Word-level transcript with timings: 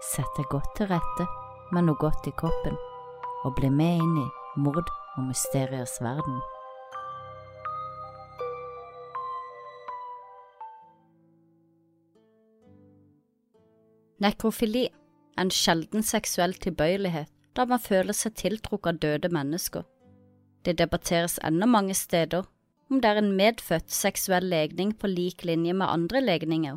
Sett 0.00 0.30
deg 0.38 0.46
godt 0.48 0.70
til 0.78 0.88
rette 0.88 1.26
med 1.76 1.84
noe 1.84 1.98
godt 2.00 2.24
i 2.24 2.32
kroppen, 2.32 2.76
og 3.44 3.52
bli 3.58 3.68
med 3.68 4.00
inn 4.00 4.16
i 4.22 4.28
mord 4.64 4.88
og 4.88 5.26
mysteriers 5.26 5.98
verden. 6.00 6.40
Nekrofili 14.24 14.86
er 14.88 15.44
en 15.44 15.52
sjelden 15.52 16.04
seksuell 16.04 16.56
tilbøyelighet 16.60 17.28
da 17.56 17.64
man 17.68 17.80
føler 17.80 18.16
seg 18.16 18.36
tiltrukket 18.40 18.94
av 18.94 18.98
døde 19.04 19.30
mennesker. 19.36 19.84
Det 20.64 20.78
debatteres 20.80 21.38
ennå 21.44 21.68
mange 21.68 21.96
steder 21.96 22.48
om 22.90 23.00
det 23.00 23.08
er 23.12 23.20
en 23.20 23.34
medfødt 23.36 23.92
seksuell 23.92 24.48
legning 24.48 24.92
på 24.96 25.08
lik 25.12 25.44
linje 25.44 25.76
med 25.76 25.88
andre 25.88 26.20
legninger, 26.24 26.76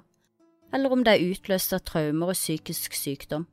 eller 0.73 0.93
om 0.93 1.03
det 1.05 1.15
er 1.15 1.33
utløst 1.33 1.73
av 1.75 1.83
traumer 1.85 2.33
og 2.33 2.37
psykisk 2.37 2.95
sykdom. 2.97 3.45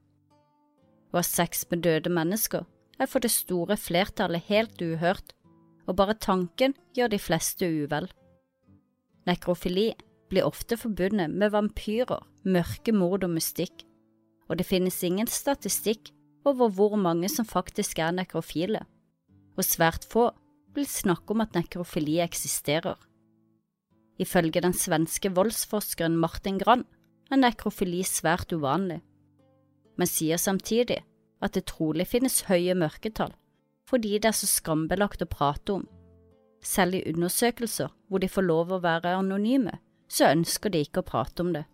Å 1.12 1.18
ha 1.18 1.24
sex 1.26 1.66
med 1.70 1.82
døde 1.84 2.12
mennesker 2.12 2.64
er 3.00 3.08
for 3.10 3.22
det 3.22 3.32
store 3.34 3.76
flertallet 3.80 4.46
helt 4.48 4.80
uhørt, 4.80 5.34
og 5.88 5.96
bare 5.98 6.16
tanken 6.16 6.76
gjør 6.96 7.12
de 7.12 7.18
fleste 7.20 7.66
uvel. 7.66 8.08
Nekrofili 9.28 9.90
blir 10.30 10.46
ofte 10.46 10.78
forbundet 10.78 11.32
med 11.34 11.52
vampyrer, 11.52 12.22
mørke 12.46 12.94
mord 12.94 13.26
og 13.26 13.34
mystikk, 13.34 13.84
og 14.48 14.58
det 14.58 14.68
finnes 14.68 14.96
ingen 15.04 15.28
statistikk 15.30 16.12
over 16.46 16.70
hvor 16.72 16.96
mange 16.96 17.28
som 17.28 17.48
faktisk 17.48 18.00
er 18.00 18.14
nekrofile, 18.16 18.84
og 19.58 19.66
svært 19.66 20.06
få 20.08 20.30
vil 20.74 20.86
snakke 20.86 21.34
om 21.34 21.42
at 21.44 21.56
nekrofili 21.58 22.20
eksisterer. 22.22 22.96
Ifølge 24.20 24.62
den 24.62 24.76
svenske 24.76 25.32
voldsforskeren 25.34 26.16
Martin 26.20 26.60
Grand 26.60 26.86
er 27.30 27.40
nekrofili 27.40 28.02
svært 28.06 28.52
uvanlig, 28.52 29.00
men 29.96 30.08
sier 30.08 30.40
samtidig 30.40 31.00
at 31.40 31.54
det 31.56 31.68
trolig 31.70 32.08
finnes 32.10 32.42
høye 32.50 32.76
mørketall 32.78 33.34
fordi 33.90 34.20
det 34.22 34.28
er 34.30 34.36
så 34.38 34.46
skambelagt 34.46 35.22
å 35.24 35.26
prate 35.26 35.74
om. 35.74 35.86
Selv 36.62 36.94
i 36.94 37.00
undersøkelser 37.10 37.90
hvor 38.06 38.22
de 38.22 38.28
får 38.30 38.46
lov 38.46 38.70
å 38.70 38.82
være 38.84 39.16
anonyme, 39.18 39.72
så 40.06 40.28
ønsker 40.30 40.70
de 40.70 40.84
ikke 40.84 41.02
å 41.02 41.08
prate 41.08 41.42
om 41.42 41.50
det. 41.56 41.64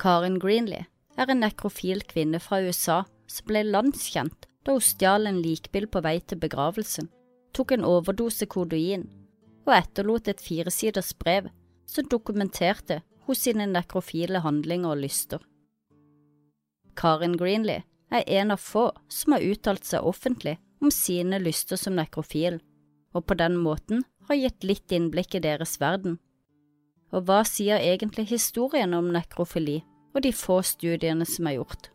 Karen 0.00 0.38
Greenlee 0.40 0.86
er 1.20 1.28
en 1.28 1.42
nekrofil 1.44 2.00
kvinne 2.08 2.40
fra 2.40 2.62
USA 2.64 3.02
som 3.28 3.48
ble 3.50 3.66
landskjent 3.68 4.48
da 4.64 4.78
hun 4.78 4.86
stjal 4.86 5.28
en 5.28 5.42
likbil 5.44 5.90
på 5.92 6.00
vei 6.04 6.18
til 6.24 6.40
begravelsen, 6.40 7.10
tok 7.52 7.74
en 7.76 7.84
overdose 7.84 8.48
kodoin 8.48 9.04
og 9.66 9.74
etterlot 9.76 10.30
et 10.32 10.40
firesiders 10.42 11.12
brev 11.20 11.50
som 11.86 12.08
dokumenterte 12.08 13.02
hos 13.26 13.44
sine 13.46 13.66
nekrofile 13.70 14.42
handlinger 14.44 14.94
og 14.94 15.02
lyster. 15.04 15.42
Karin 16.98 17.36
Greenlee 17.40 17.84
er 18.12 18.28
en 18.40 18.52
av 18.52 18.60
få 18.60 18.90
som 19.08 19.36
har 19.36 19.46
uttalt 19.46 19.86
seg 19.88 20.04
offentlig 20.04 20.58
om 20.82 20.90
sine 20.92 21.38
lyster 21.40 21.80
som 21.80 21.96
nekrofil, 21.96 22.58
og 23.14 23.26
på 23.26 23.36
den 23.38 23.56
måten 23.60 24.04
har 24.28 24.38
gitt 24.38 24.66
litt 24.66 24.92
innblikk 24.92 25.36
i 25.38 25.44
deres 25.44 25.78
verden. 25.80 26.18
Og 27.12 27.26
hva 27.28 27.42
sier 27.48 27.80
egentlig 27.80 28.28
historien 28.32 28.94
om 28.96 29.10
nekrofili 29.12 29.82
og 30.12 30.22
de 30.24 30.32
få 30.36 30.60
studiene 30.66 31.26
som 31.28 31.48
er 31.48 31.58
gjort? 31.60 31.90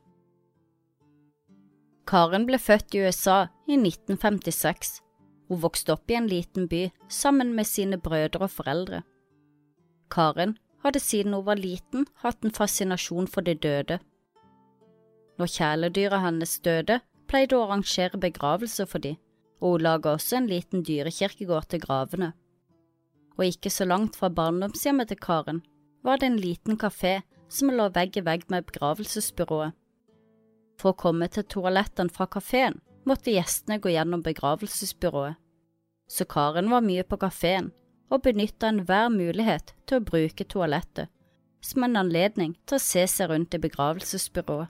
Karen 2.07 2.45
ble 2.47 2.59
født 2.61 2.95
i 2.95 3.03
USA 3.03 3.47
i 3.67 3.75
1956. 3.75 5.01
Hun 5.49 5.59
vokste 5.63 5.95
opp 5.95 6.11
i 6.11 6.15
en 6.15 6.29
liten 6.31 6.67
by 6.71 6.87
sammen 7.11 7.53
med 7.55 7.67
sine 7.67 7.99
brødre 7.99 8.47
og 8.47 8.53
foreldre. 8.53 9.01
Karen 10.11 10.55
hadde 10.87 11.03
siden 11.03 11.35
hun 11.35 11.45
var 11.47 11.59
liten 11.59 12.07
hatt 12.23 12.45
en 12.45 12.55
fascinasjon 12.55 13.27
for 13.31 13.45
de 13.45 13.55
døde 13.55 13.99
når 15.37 15.53
kjæledyra 15.53 16.19
hennes 16.23 16.57
døde, 16.65 16.99
pleide 17.29 17.55
hun 17.55 17.61
å 17.61 17.67
arrangere 17.67 18.19
begravelser 18.21 18.89
for 18.89 19.03
dem, 19.03 19.17
og 19.61 19.75
hun 19.75 19.85
laga 19.85 20.15
også 20.15 20.39
en 20.39 20.49
liten 20.49 20.83
dyrekirkegård 20.85 21.69
til 21.71 21.83
gravene. 21.83 22.31
Og 23.37 23.45
ikke 23.45 23.69
så 23.73 23.85
langt 23.85 24.17
fra 24.17 24.31
barndomshjemmet 24.33 25.11
til 25.11 25.21
Karen 25.21 25.61
var 26.05 26.17
det 26.17 26.31
en 26.31 26.39
liten 26.41 26.77
kafé 26.81 27.19
som 27.53 27.69
lå 27.69 27.89
vegg 27.93 28.17
i 28.17 28.25
vegg 28.25 28.47
med 28.49 28.65
begravelsesbyrået. 28.69 29.75
For 30.77 30.93
å 30.93 30.97
komme 30.97 31.29
til 31.33 31.45
toalettene 31.45 32.13
fra 32.13 32.27
kafeen 32.29 32.79
måtte 33.07 33.33
gjestene 33.33 33.79
gå 33.81 33.93
gjennom 33.93 34.23
begravelsesbyrået, 34.25 35.37
så 36.09 36.25
Karen 36.25 36.69
var 36.71 36.85
mye 36.85 37.05
på 37.05 37.19
kafeen 37.21 37.71
og 38.09 38.23
benytta 38.23 38.71
enhver 38.71 39.09
mulighet 39.13 39.73
til 39.87 39.99
å 39.99 40.07
bruke 40.07 40.47
toalettet 40.47 41.11
som 41.67 41.83
en 41.83 41.97
anledning 41.99 42.55
til 42.65 42.77
å 42.77 42.83
se 42.83 43.03
seg 43.09 43.31
rundt 43.31 43.55
i 43.57 43.61
begravelsesbyrået. 43.61 44.69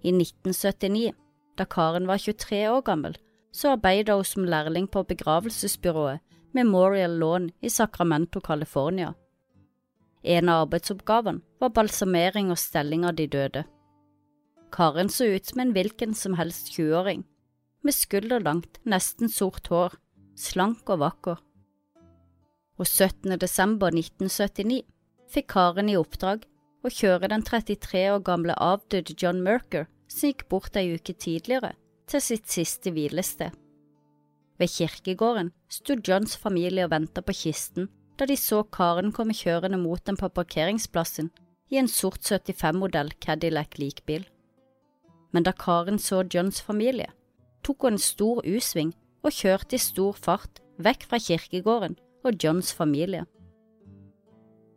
I 0.00 0.12
1979, 0.16 1.12
da 1.60 1.66
Karen 1.68 2.08
var 2.08 2.22
23 2.22 2.62
år 2.72 2.82
gammel, 2.86 3.16
så 3.52 3.74
arbeidet 3.74 4.16
hun 4.16 4.24
som 4.26 4.46
lærling 4.48 4.86
på 4.88 5.02
begravelsesbyrået 5.04 6.22
Memorial 6.56 7.18
Lawn 7.20 7.50
i 7.62 7.68
Sacramento, 7.70 8.40
California. 8.40 9.12
En 10.24 10.48
av 10.48 10.66
arbeidsoppgavene 10.66 11.44
var 11.60 11.74
balsamering 11.76 12.50
og 12.50 12.58
stelling 12.58 13.04
av 13.08 13.14
de 13.20 13.28
døde. 13.30 13.64
Karen 14.72 15.10
så 15.10 15.28
ut 15.34 15.46
som 15.46 15.62
en 15.62 15.74
hvilken 15.74 16.14
som 16.14 16.36
helst 16.38 16.72
20-åring, 16.74 17.24
med 17.82 17.96
skulderlangt, 17.96 18.80
nesten 18.84 19.30
sort 19.32 19.70
hår, 19.72 19.94
slank 20.36 20.88
og 20.92 21.00
vakker. 21.04 21.38
Og 22.80 22.88
17. 22.88 23.36
desember 23.36 23.92
1979 23.92 24.86
fikk 25.28 25.50
Karen 25.52 25.90
i 25.92 25.98
oppdrag 26.00 26.46
å 26.80 26.88
kjøre 26.88 27.28
den 27.28 27.44
33 27.44 28.06
år 28.14 28.22
gamle 28.24 28.56
avdøde 28.56 29.12
John 29.20 29.42
Merker, 29.44 29.84
som 30.08 30.30
gikk 30.30 30.46
bort 30.48 30.78
ei 30.80 30.94
uke 30.96 31.12
tidligere, 31.12 31.74
til 32.08 32.24
sitt 32.24 32.48
siste 32.48 32.94
hvilested. 32.96 33.52
Ved 34.56 34.72
kirkegården 34.72 35.52
sto 35.68 35.98
Johns 36.00 36.40
familie 36.40 36.88
og 36.88 36.94
ventet 36.96 37.24
på 37.28 37.36
kisten 37.36 37.92
da 38.20 38.26
de 38.28 38.36
så 38.36 38.64
karen 38.72 39.12
komme 39.16 39.36
kjørende 39.36 39.78
mot 39.80 40.02
dem 40.04 40.16
på 40.20 40.28
parkeringsplassen 40.36 41.30
i 41.72 41.78
en 41.80 41.88
sort 41.88 42.24
75-modell 42.24 43.14
Cadillac 43.20 43.78
likbil. 43.80 44.26
Men 45.32 45.46
da 45.46 45.52
Karen 45.52 46.00
så 46.00 46.24
Johns 46.34 46.60
familie, 46.64 47.12
tok 47.64 47.84
hun 47.84 47.96
en 47.96 48.02
stor 48.02 48.40
U-sving 48.44 48.92
og 49.24 49.36
kjørte 49.36 49.76
i 49.76 49.80
stor 49.80 50.16
fart 50.16 50.60
vekk 50.80 51.06
fra 51.08 51.20
kirkegården 51.20 51.96
og 52.24 52.36
Johns 52.44 52.72
familie. 52.74 53.24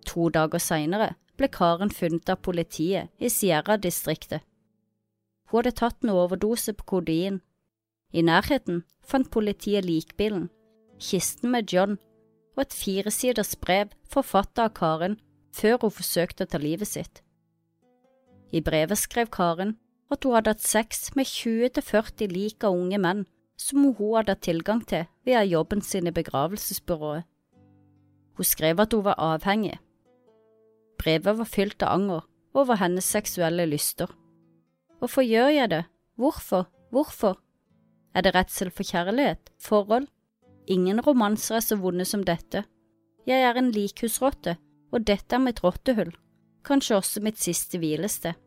To 0.08 0.30
dager 0.30 0.62
senere 0.62 1.14
ble 1.38 1.50
Karen 1.52 1.92
funnet 1.92 2.30
av 2.30 2.42
politiet 2.46 3.10
i 3.20 3.30
Sierra-distriktet. 3.32 4.44
Hun 5.50 5.62
hadde 5.62 5.76
tatt 5.78 6.04
en 6.04 6.14
overdose 6.14 6.74
på 6.74 6.88
kodein. 6.96 7.42
I 8.14 8.22
nærheten 8.22 8.84
fant 9.02 9.32
politiet 9.34 9.86
likbilen, 9.86 10.50
kisten 11.00 11.52
med 11.54 11.72
John 11.74 11.98
og 12.56 12.66
et 12.66 12.76
firesiders 12.78 13.56
brev 13.58 13.94
forfattet 14.10 14.62
av 14.68 14.74
Karen 14.78 15.20
før 15.54 15.80
hun 15.82 15.96
forsøkte 15.98 16.46
å 16.46 16.52
ta 16.52 16.62
livet 16.62 16.90
sitt. 16.90 17.22
I 18.54 18.62
brevet 18.62 19.00
skrev 19.02 19.32
Karen 19.34 19.78
at 20.14 20.26
hun 20.26 20.36
hadde 20.38 20.54
hatt 20.54 20.66
sex 20.66 21.10
med 21.18 21.26
20–40 21.26 22.30
lik 22.30 22.66
av 22.68 22.78
unge 22.78 23.00
menn 23.02 23.26
som 23.58 23.86
hun 23.98 24.18
hadde 24.18 24.36
tilgang 24.46 24.84
til 24.86 25.08
via 25.26 25.42
jobben 25.46 25.82
sin 25.82 26.08
i 26.10 26.14
begravelsesbyrået. 26.14 27.26
Hun 28.38 28.48
skrev 28.48 28.80
at 28.80 28.94
hun 28.94 29.06
var 29.06 29.20
avhengig 29.22 29.78
Brevet 31.04 31.38
var 31.38 31.50
fylt 31.50 31.84
av 31.84 31.98
anger 31.98 32.22
over 32.54 32.78
hennes 32.80 33.06
seksuelle 33.06 33.66
lyster. 33.68 34.08
Hvorfor 35.00 35.26
gjør 35.26 35.50
jeg 35.52 35.70
det? 35.70 35.82
Hvorfor? 36.16 36.70
Hvorfor? 36.94 37.40
Er 38.16 38.24
det 38.24 38.36
redsel 38.36 38.72
for 38.72 38.88
kjærlighet? 38.88 39.52
Forhold? 39.60 40.08
Ingen 40.68 41.02
romanser 41.02 41.58
er 41.58 41.66
så 41.66 41.76
vonde 41.76 42.06
som 42.06 42.24
dette. 42.24 42.64
Jeg 43.28 43.44
er 43.44 43.58
en 43.60 43.72
likhusrotte, 43.74 44.56
og 44.94 45.08
dette 45.08 45.36
er 45.36 45.42
mitt 45.44 45.64
rottehull, 45.64 46.14
kanskje 46.64 47.00
også 47.02 47.24
mitt 47.26 47.42
siste 47.42 47.82
hvilested. 47.82 48.38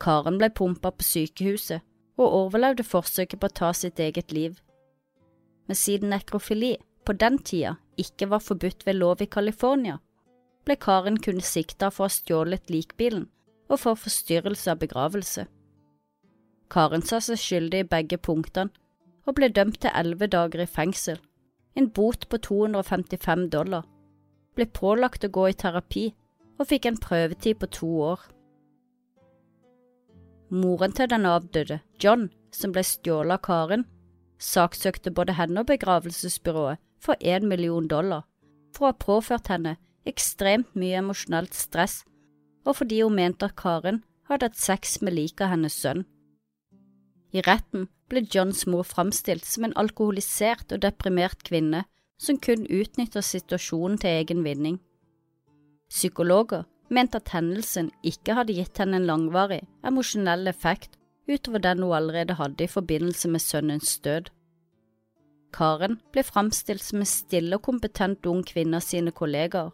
Karen 0.00 0.38
ble 0.40 0.50
pumpa 0.50 0.90
på 0.90 1.04
sykehuset 1.04 1.84
og 2.20 2.34
overlevde 2.44 2.84
forsøket 2.84 3.40
på 3.40 3.48
å 3.48 3.56
ta 3.60 3.72
sitt 3.76 4.00
eget 4.00 4.32
liv. 4.32 4.58
Men 5.68 5.78
siden 5.78 6.12
nekrofili 6.12 6.74
på 7.06 7.16
den 7.16 7.38
tida 7.38 7.76
ikke 8.02 8.30
var 8.30 8.42
forbudt 8.44 8.86
ved 8.86 8.98
lov 8.98 9.22
i 9.22 9.28
California, 9.30 9.98
ble 10.64 10.76
Karen 10.76 11.18
kun 11.22 11.40
sikta 11.44 11.90
for 11.90 12.06
å 12.06 12.10
ha 12.10 12.14
stjålet 12.14 12.70
likbilen 12.72 13.28
og 13.70 13.80
for 13.84 13.98
forstyrrelse 13.98 14.72
av 14.72 14.80
begravelse. 14.82 15.46
Karen 16.70 17.02
sa 17.06 17.20
seg 17.24 17.40
skyldig 17.40 17.84
i 17.84 17.88
begge 17.94 18.18
punktene 18.18 18.70
og 19.28 19.36
ble 19.36 19.50
dømt 19.54 19.80
til 19.82 19.94
elleve 19.94 20.30
dager 20.30 20.64
i 20.64 20.70
fengsel, 20.70 21.18
en 21.78 21.88
bot 21.94 22.26
på 22.28 22.40
255 22.46 23.46
dollar, 23.52 23.86
ble 24.56 24.66
pålagt 24.66 25.24
å 25.26 25.32
gå 25.36 25.48
i 25.50 25.56
terapi 25.56 26.08
og 26.58 26.68
fikk 26.70 26.90
en 26.90 27.00
prøvetid 27.00 27.60
på 27.60 27.70
to 27.78 27.90
år. 28.10 28.20
Moren 30.50 30.92
til 30.92 31.10
den 31.10 31.26
avdøde, 31.30 31.78
John, 32.02 32.28
som 32.50 32.72
ble 32.74 32.82
stjålet 32.82 33.38
av 33.38 33.44
Karen, 33.46 33.84
saksøkte 34.40 35.12
både 35.14 35.36
henne 35.38 35.62
og 35.62 35.68
begravelsesbyrået 35.70 36.80
for 37.00 37.16
én 37.20 37.48
million 37.48 37.88
dollar 37.88 38.26
for 38.76 38.86
å 38.86 38.92
ha 38.92 39.02
påført 39.06 39.50
henne 39.52 39.76
ekstremt 40.08 40.74
mye 40.78 41.00
emosjonelt 41.00 41.56
stress 41.56 42.02
og 42.64 42.76
fordi 42.80 43.02
hun 43.02 43.16
mente 43.16 43.48
at 43.48 43.56
Karen 43.58 44.02
hadde 44.30 44.50
hatt 44.50 44.60
sex 44.60 45.00
med 45.02 45.16
liket 45.16 45.46
av 45.46 45.54
hennes 45.54 45.74
sønn. 45.74 46.04
I 47.32 47.42
retten 47.46 47.88
ble 48.10 48.24
Johns 48.34 48.66
mor 48.66 48.86
framstilt 48.86 49.46
som 49.46 49.66
en 49.66 49.76
alkoholisert 49.78 50.72
og 50.74 50.82
deprimert 50.84 51.44
kvinne 51.46 51.84
som 52.20 52.38
kun 52.38 52.66
utnytter 52.66 53.24
situasjonen 53.24 53.98
til 54.02 54.20
egen 54.20 54.42
vinning. 54.44 54.80
Psykologer 55.90 56.66
mente 56.90 57.20
at 57.22 57.30
hendelsen 57.34 57.90
ikke 58.06 58.34
hadde 58.38 58.56
gitt 58.58 58.78
henne 58.82 58.98
en 59.00 59.08
langvarig 59.08 59.62
emosjonell 59.86 60.50
effekt 60.50 60.98
utover 61.30 61.62
den 61.62 61.82
hun 61.84 61.94
allerede 61.94 62.36
hadde 62.38 62.66
i 62.66 62.70
forbindelse 62.70 63.30
med 63.30 63.42
sønnens 63.42 63.96
død. 64.04 64.30
Karen 65.52 65.98
ble 66.14 66.24
framstilt 66.26 66.82
som 66.84 67.02
en 67.02 67.08
stille 67.08 67.56
og 67.56 67.64
kompetent 67.66 68.26
ung 68.30 68.42
kvinne 68.46 68.78
av 68.80 68.86
sine 68.86 69.12
kollegaer. 69.14 69.72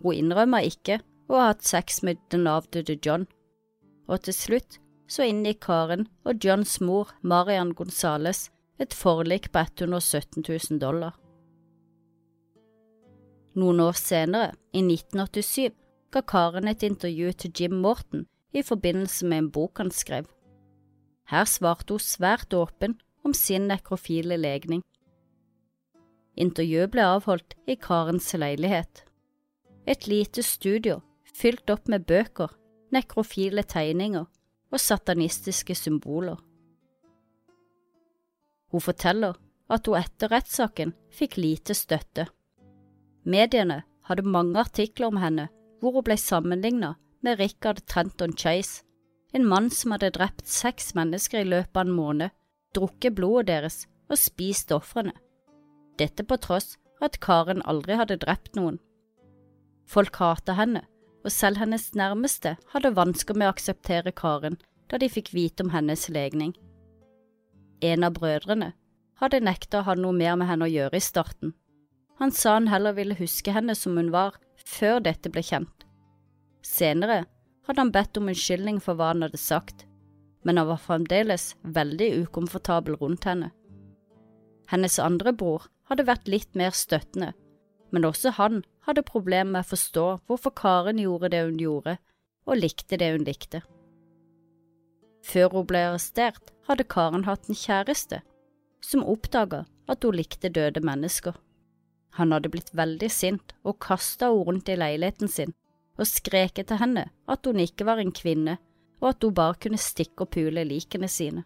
Hun 0.00 0.16
innrømmer 0.16 0.66
ikke 0.66 1.00
å 1.30 1.38
ha 1.38 1.50
hatt 1.50 1.66
sex 1.66 2.02
med 2.06 2.20
den 2.32 2.48
avdøde 2.50 2.96
John, 3.04 3.26
og 4.10 4.24
til 4.26 4.36
slutt 4.36 4.80
så 5.10 5.26
inngikk 5.26 5.64
Karen 5.66 6.06
og 6.24 6.42
Johns 6.44 6.78
mor, 6.80 7.10
Marian 7.22 7.74
Gonzales, 7.74 8.48
et 8.80 8.94
forlik 8.96 9.50
på 9.52 9.60
117 9.66 10.44
000 10.46 10.80
dollar. 10.80 11.16
Noen 13.58 13.82
år 13.82 13.98
senere, 13.98 14.54
i 14.72 14.80
1987, 14.84 15.74
ga 16.14 16.22
Karen 16.22 16.70
et 16.70 16.84
intervju 16.86 17.32
til 17.42 17.52
Jim 17.58 17.80
Morton 17.82 18.26
i 18.54 18.62
forbindelse 18.66 19.26
med 19.26 19.44
en 19.44 19.50
bok 19.50 19.82
han 19.82 19.90
skrev. 19.94 20.28
Her 21.30 21.46
svarte 21.46 21.94
hun 21.94 22.02
svært 22.02 22.54
åpen 22.56 22.96
om 23.24 23.34
sin 23.34 23.68
nekrofile 23.68 24.36
legning. 24.40 24.82
Intervjuet 26.40 26.92
ble 26.92 27.04
avholdt 27.04 27.56
i 27.68 27.76
Karens 27.76 28.32
leilighet. 28.34 29.04
Et 29.86 30.06
lite 30.06 30.42
studio 30.46 31.00
fylt 31.34 31.70
opp 31.70 31.88
med 31.88 32.06
bøker, 32.08 32.50
nekrofile 32.94 33.64
tegninger 33.66 34.26
og 34.70 34.80
satanistiske 34.80 35.74
symboler. 35.74 36.38
Hun 38.70 38.82
forteller 38.84 39.38
at 39.70 39.86
hun 39.86 39.98
etter 39.98 40.30
rettssaken 40.30 40.94
fikk 41.14 41.36
lite 41.40 41.74
støtte. 41.74 42.28
Mediene 43.26 43.82
hadde 44.08 44.26
mange 44.26 44.58
artikler 44.60 45.10
om 45.10 45.18
henne 45.20 45.48
hvor 45.80 45.98
hun 45.98 46.06
ble 46.06 46.16
sammenlignet 46.20 46.98
med 47.24 47.40
Richard 47.40 47.82
Trenton 47.86 48.32
Chase, 48.36 48.84
en 49.32 49.46
mann 49.46 49.70
som 49.70 49.94
hadde 49.94 50.12
drept 50.16 50.46
seks 50.48 50.94
mennesker 50.96 51.42
i 51.42 51.48
løpet 51.48 51.76
av 51.76 51.86
en 51.86 51.94
måned, 51.94 52.30
drukket 52.76 53.16
blodet 53.18 53.48
deres 53.50 53.82
og 54.10 54.18
spist 54.18 54.72
ofrene. 54.74 55.14
Dette 55.98 56.24
på 56.24 56.38
tross 56.40 56.76
av 57.00 57.10
at 57.10 57.20
Karen 57.24 57.62
aldri 57.68 57.96
hadde 57.96 58.20
drept 58.22 58.56
noen. 58.58 58.78
Folk 59.90 60.16
hatet 60.20 60.58
henne, 60.58 60.82
og 61.24 61.32
selv 61.34 61.60
hennes 61.60 61.90
nærmeste 61.98 62.54
hadde 62.72 62.94
vansker 62.96 63.36
med 63.36 63.48
å 63.48 63.54
akseptere 63.54 64.12
Karen 64.16 64.58
da 64.90 64.98
de 64.98 65.08
fikk 65.10 65.32
vite 65.34 65.64
om 65.64 65.72
hennes 65.74 66.08
legning. 66.10 66.54
En 67.80 68.04
av 68.04 68.14
brødrene 68.16 68.72
hadde 69.20 69.42
nekta 69.44 69.80
å 69.80 69.86
ha 69.88 69.96
noe 69.96 70.16
mer 70.16 70.38
med 70.40 70.48
henne 70.50 70.66
å 70.66 70.72
gjøre 70.72 70.98
i 70.98 71.04
starten. 71.04 71.54
Han 72.20 72.32
sa 72.36 72.56
han 72.58 72.68
heller 72.68 72.96
ville 72.96 73.16
huske 73.16 73.52
henne 73.52 73.76
som 73.76 73.96
hun 73.96 74.10
var, 74.12 74.36
før 74.60 75.00
dette 75.04 75.30
ble 75.32 75.44
kjent. 75.44 75.86
Senere 76.66 77.22
hadde 77.68 77.80
han 77.80 77.92
bedt 77.94 78.18
om 78.20 78.28
unnskyldning 78.28 78.80
for 78.84 78.98
hva 78.98 79.12
han 79.14 79.24
hadde 79.24 79.40
sagt, 79.40 79.86
men 80.42 80.58
han 80.58 80.68
var 80.70 80.80
fremdeles 80.80 81.54
veldig 81.62 82.10
ukomfortabel 82.24 82.96
rundt 83.00 83.26
henne. 83.28 83.50
Hennes 84.70 84.98
andre 85.02 85.32
bror 85.34 85.66
hadde 85.90 86.06
vært 86.06 86.30
litt 86.30 86.54
mer 86.58 86.74
støttende, 86.76 87.32
men 87.90 88.06
også 88.06 88.36
han 88.38 88.62
hadde 88.86 89.06
problemer 89.06 89.50
med 89.50 89.66
å 89.66 89.70
forstå 89.72 90.06
hvorfor 90.30 90.54
Karen 90.56 91.00
gjorde 91.02 91.32
det 91.34 91.42
hun 91.48 91.58
gjorde, 91.60 91.98
og 92.46 92.60
likte 92.62 92.98
det 93.00 93.10
hun 93.12 93.26
likte. 93.26 93.62
Før 95.26 95.52
hun 95.58 95.68
ble 95.68 95.82
arrestert, 95.90 96.54
hadde 96.70 96.88
Karen 96.88 97.26
hatt 97.26 97.50
en 97.50 97.58
kjæreste 97.58 98.22
som 98.80 99.04
oppdaga 99.04 99.64
at 99.90 100.06
hun 100.06 100.16
likte 100.16 100.48
døde 100.48 100.80
mennesker. 100.86 101.34
Han 102.18 102.32
hadde 102.34 102.50
blitt 102.52 102.72
veldig 102.74 103.10
sint 103.12 103.54
og 103.62 103.78
kasta 103.84 104.30
henne 104.30 104.46
rundt 104.48 104.70
i 104.70 104.78
leiligheten 104.78 105.30
sin 105.30 105.54
og 106.00 106.08
skreket 106.08 106.70
til 106.70 106.80
henne 106.80 107.10
at 107.30 107.46
hun 107.46 107.60
ikke 107.60 107.84
var 107.84 108.00
en 108.00 108.14
kvinne, 108.14 108.56
og 109.00 109.12
at 109.12 109.24
hun 109.24 109.34
bare 109.34 109.56
kunne 109.62 109.80
stikke 109.80 110.26
og 110.26 110.32
pule 110.36 110.64
likene 110.68 111.08
sine. 111.08 111.44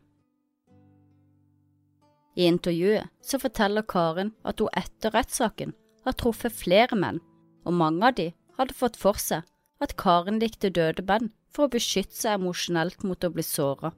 I 2.34 2.48
intervjuet 2.50 3.10
så 3.22 3.38
forteller 3.38 3.86
Karen 3.86 4.32
at 4.44 4.60
hun 4.60 4.72
etter 4.74 5.14
rettssaken 5.14 5.74
har 6.04 6.16
truffet 6.18 6.54
flere 6.54 6.98
menn, 6.98 7.20
og 7.64 7.78
mange 7.78 8.08
av 8.08 8.16
de 8.18 8.32
hadde 8.58 8.76
fått 8.76 8.98
for 9.00 9.18
seg 9.22 9.46
at 9.82 9.96
Karen 10.00 10.40
likte 10.42 10.72
døde 10.74 11.04
menn 11.06 11.30
for 11.54 11.66
å 11.66 11.74
beskytte 11.74 12.16
seg 12.18 12.40
emosjonelt 12.40 13.06
mot 13.06 13.24
å 13.24 13.30
bli 13.30 13.44
såra. 13.46 13.92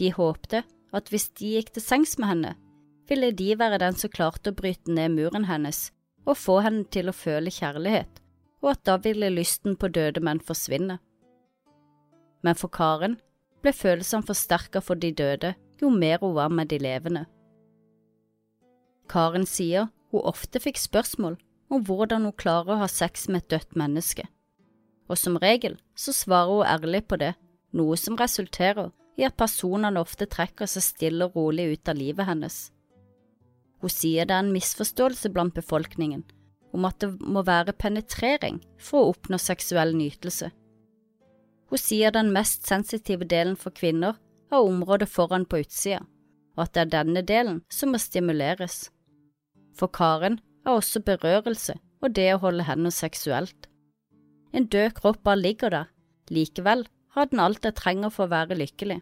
De 0.00 0.08
håpte 0.16 0.62
at 0.96 1.12
hvis 1.12 1.28
de 1.38 1.54
gikk 1.56 1.72
til 1.74 1.84
sengs 1.84 2.16
med 2.18 2.30
henne, 2.30 2.54
ville 3.08 3.32
de 3.36 3.52
være 3.60 3.80
den 3.82 3.96
som 3.98 4.12
klarte 4.12 4.52
å 4.52 4.56
bryte 4.56 4.92
ned 4.92 5.12
muren 5.16 5.48
hennes 5.48 5.90
og 6.24 6.38
få 6.38 6.60
henne 6.64 6.86
til 6.94 7.10
å 7.10 7.16
føle 7.16 7.52
kjærlighet, 7.52 8.20
og 8.62 8.74
at 8.74 8.84
da 8.88 8.96
ville 9.02 9.32
lysten 9.32 9.76
på 9.76 9.90
døde 9.92 10.22
menn 10.24 10.40
forsvinne. 10.40 11.00
Men 12.42 12.58
for 12.58 12.72
Karen 12.74 13.18
ble 13.62 13.72
følelsene 13.76 14.26
forsterket 14.26 14.84
for 14.84 14.98
de 14.98 15.12
døde 15.14 15.54
jo 15.82 15.90
mer 15.90 16.18
hun 16.22 16.34
var 16.34 16.50
med 16.50 16.70
de 16.70 16.78
levende. 16.82 17.24
Karen 19.10 19.46
sier 19.46 19.90
hun 20.12 20.28
ofte 20.28 20.60
fikk 20.62 20.78
spørsmål 20.80 21.38
om 21.72 21.82
hvordan 21.86 22.28
hun 22.28 22.38
klarer 22.38 22.74
å 22.74 22.82
ha 22.84 22.90
sex 22.90 23.28
med 23.28 23.44
et 23.44 23.52
dødt 23.56 23.76
menneske 23.78 24.26
og 25.12 25.18
som 25.20 25.38
regel 25.40 25.76
så 25.98 26.14
svarer 26.16 26.52
hun 26.56 26.68
ærlig 26.68 27.04
på 27.08 27.18
det, 27.20 27.34
noe 27.76 27.96
som 28.00 28.16
resulterer 28.20 28.92
i 29.20 29.26
at 29.28 29.36
personene 29.36 30.00
ofte 30.00 30.28
trekker 30.30 30.68
seg 30.70 30.86
stille 30.86 31.28
og 31.28 31.36
rolig 31.36 31.68
ut 31.74 31.90
av 31.92 31.98
livet 31.98 32.28
hennes. 32.28 32.56
Hun 33.82 33.92
sier 33.92 34.28
det 34.28 34.36
er 34.36 34.46
en 34.46 34.54
misforståelse 34.54 35.32
blant 35.34 35.56
befolkningen 35.58 36.24
om 36.72 36.86
at 36.88 37.02
det 37.04 37.10
må 37.20 37.42
være 37.44 37.74
penetrering 37.76 38.62
for 38.80 39.02
å 39.02 39.12
oppnå 39.12 39.36
seksuell 39.42 39.92
nytelse. 39.98 40.48
Hun 41.72 41.80
sier 41.80 42.12
den 42.12 42.34
mest 42.34 42.66
sensitive 42.68 43.24
delen 43.24 43.54
for 43.56 43.72
kvinner 43.72 44.18
er 44.52 44.60
området 44.60 45.06
foran 45.08 45.46
på 45.48 45.62
utsida, 45.62 46.02
og 46.52 46.66
at 46.66 46.74
det 46.74 46.82
er 46.82 46.90
denne 46.98 47.22
delen 47.24 47.62
som 47.72 47.94
må 47.94 48.00
stimuleres. 48.02 48.90
For 49.72 49.88
Karen 49.88 50.36
er 50.66 50.74
også 50.76 51.00
berørelse 51.00 51.78
og 52.02 52.12
det 52.18 52.26
å 52.34 52.42
holde 52.42 52.66
henne 52.68 52.92
seksuelt. 52.92 53.70
En 54.52 54.68
død 54.68 54.98
kropp 54.98 55.22
bare 55.24 55.40
ligger 55.40 55.72
der, 55.72 55.88
likevel 56.28 56.84
har 57.16 57.30
den 57.32 57.40
alt 57.40 57.62
det 57.64 57.72
trenger 57.80 58.12
for 58.12 58.26
å 58.26 58.34
være 58.34 58.60
lykkelig. 58.60 59.00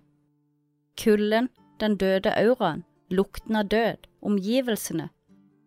Kulden, 0.94 1.50
den 1.82 1.98
døde 1.98 2.36
auraen, 2.38 2.84
lukten 3.10 3.58
av 3.58 3.66
død, 3.74 4.06
omgivelsene, 4.22 5.10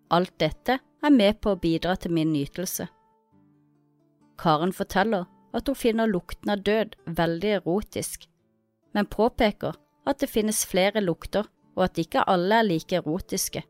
alt 0.07 0.31
dette 0.39 0.79
er 0.79 1.11
med 1.19 1.43
på 1.43 1.51
å 1.51 1.59
bidra 1.59 1.97
til 1.99 2.15
min 2.15 2.31
nytelse. 2.31 2.87
Karen 4.39 4.71
forteller 4.71 5.27
at 5.53 5.69
hun 5.69 5.77
finner 5.77 6.09
lukten 6.09 6.53
av 6.53 6.63
død 6.65 6.95
veldig 7.05 7.51
erotisk, 7.59 8.27
men 8.93 9.09
påpeker 9.09 9.77
at 10.09 10.19
det 10.19 10.31
finnes 10.31 10.65
flere 10.67 11.01
lukter 11.03 11.47
og 11.77 11.87
at 11.87 11.99
ikke 12.01 12.25
alle 12.29 12.59
er 12.61 12.67
like 12.67 12.97
erotiske. 12.97 13.63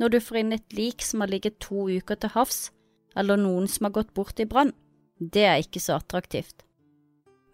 Når 0.00 0.10
du 0.10 0.20
får 0.20 0.40
inn 0.40 0.54
et 0.56 0.76
lik 0.76 1.04
som 1.06 1.22
har 1.22 1.30
ligget 1.30 1.60
to 1.62 1.86
uker 1.88 2.18
til 2.18 2.32
havs, 2.34 2.68
eller 3.16 3.38
noen 3.38 3.68
som 3.70 3.86
har 3.86 3.94
gått 4.00 4.14
bort 4.16 4.40
i 4.42 4.48
brann, 4.48 4.72
det 5.18 5.44
er 5.46 5.62
ikke 5.62 5.80
så 5.80 6.00
attraktivt. 6.00 6.64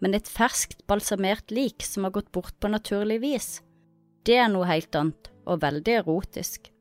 Men 0.01 0.17
et 0.17 0.27
ferskt, 0.27 0.81
balsamert 0.89 1.53
lik 1.53 1.85
som 1.85 2.07
har 2.07 2.15
gått 2.15 2.31
bort 2.33 2.55
på 2.59 2.71
naturlig 2.71 3.19
vis, 3.21 3.49
det 4.25 4.39
er 4.41 4.49
noe 4.49 4.67
helt 4.69 4.95
annet 4.97 5.29
og 5.45 5.61
veldig 5.61 5.97
erotisk. 6.01 6.71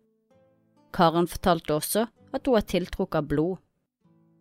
Karen 0.96 1.28
fortalte 1.30 1.76
også 1.76 2.06
at 2.08 2.46
hun 2.48 2.56
er 2.58 2.66
tiltrukket 2.72 3.20
av 3.20 3.28
blod. 3.28 3.58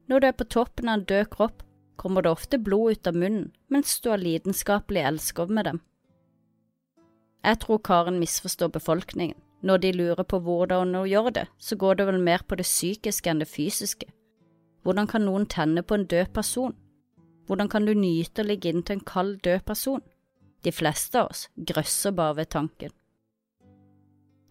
Når 0.10 0.20
du 0.20 0.28
er 0.30 0.38
på 0.38 0.48
toppen 0.50 0.90
av 0.90 1.00
en 1.00 1.08
død 1.12 1.30
kropp, 1.36 1.62
kommer 2.00 2.24
det 2.24 2.32
ofte 2.32 2.58
blod 2.58 2.96
ut 2.96 3.08
av 3.12 3.18
munnen 3.20 3.52
mens 3.68 4.00
du 4.00 4.10
har 4.10 4.22
lidenskapelig 4.24 5.04
elskov 5.12 5.52
med 5.52 5.68
dem. 5.68 5.82
Jeg 7.44 7.60
tror 7.64 7.80
Karen 7.84 8.20
misforstår 8.20 8.72
befolkningen. 8.76 9.38
Når 9.62 9.78
de 9.84 9.92
lurer 9.92 10.24
på 10.24 10.40
hvordan 10.40 10.94
hun 10.96 11.08
gjør 11.08 11.30
det, 11.36 11.48
så 11.60 11.76
går 11.76 12.00
det 12.00 12.06
vel 12.08 12.20
mer 12.24 12.44
på 12.48 12.56
det 12.56 12.68
psykiske 12.68 13.30
enn 13.32 13.42
det 13.44 13.50
fysiske. 13.52 14.08
Hvordan 14.84 15.08
kan 15.12 15.26
noen 15.28 15.48
tenne 15.52 15.84
på 15.84 15.98
en 15.98 16.08
død 16.08 16.32
person? 16.36 16.76
Hvordan 17.48 17.70
kan 17.70 17.86
du 17.86 17.94
nyte 17.94 18.44
å 18.44 18.48
ligge 18.48 18.72
inntil 18.72 19.00
en 19.00 19.04
kald, 19.04 19.42
død 19.44 19.66
person? 19.68 20.04
De 20.64 20.72
fleste 20.72 21.20
av 21.20 21.32
oss 21.34 21.48
grøsser 21.56 22.16
bare 22.16 22.38
ved 22.40 22.52
tanken. 22.56 22.94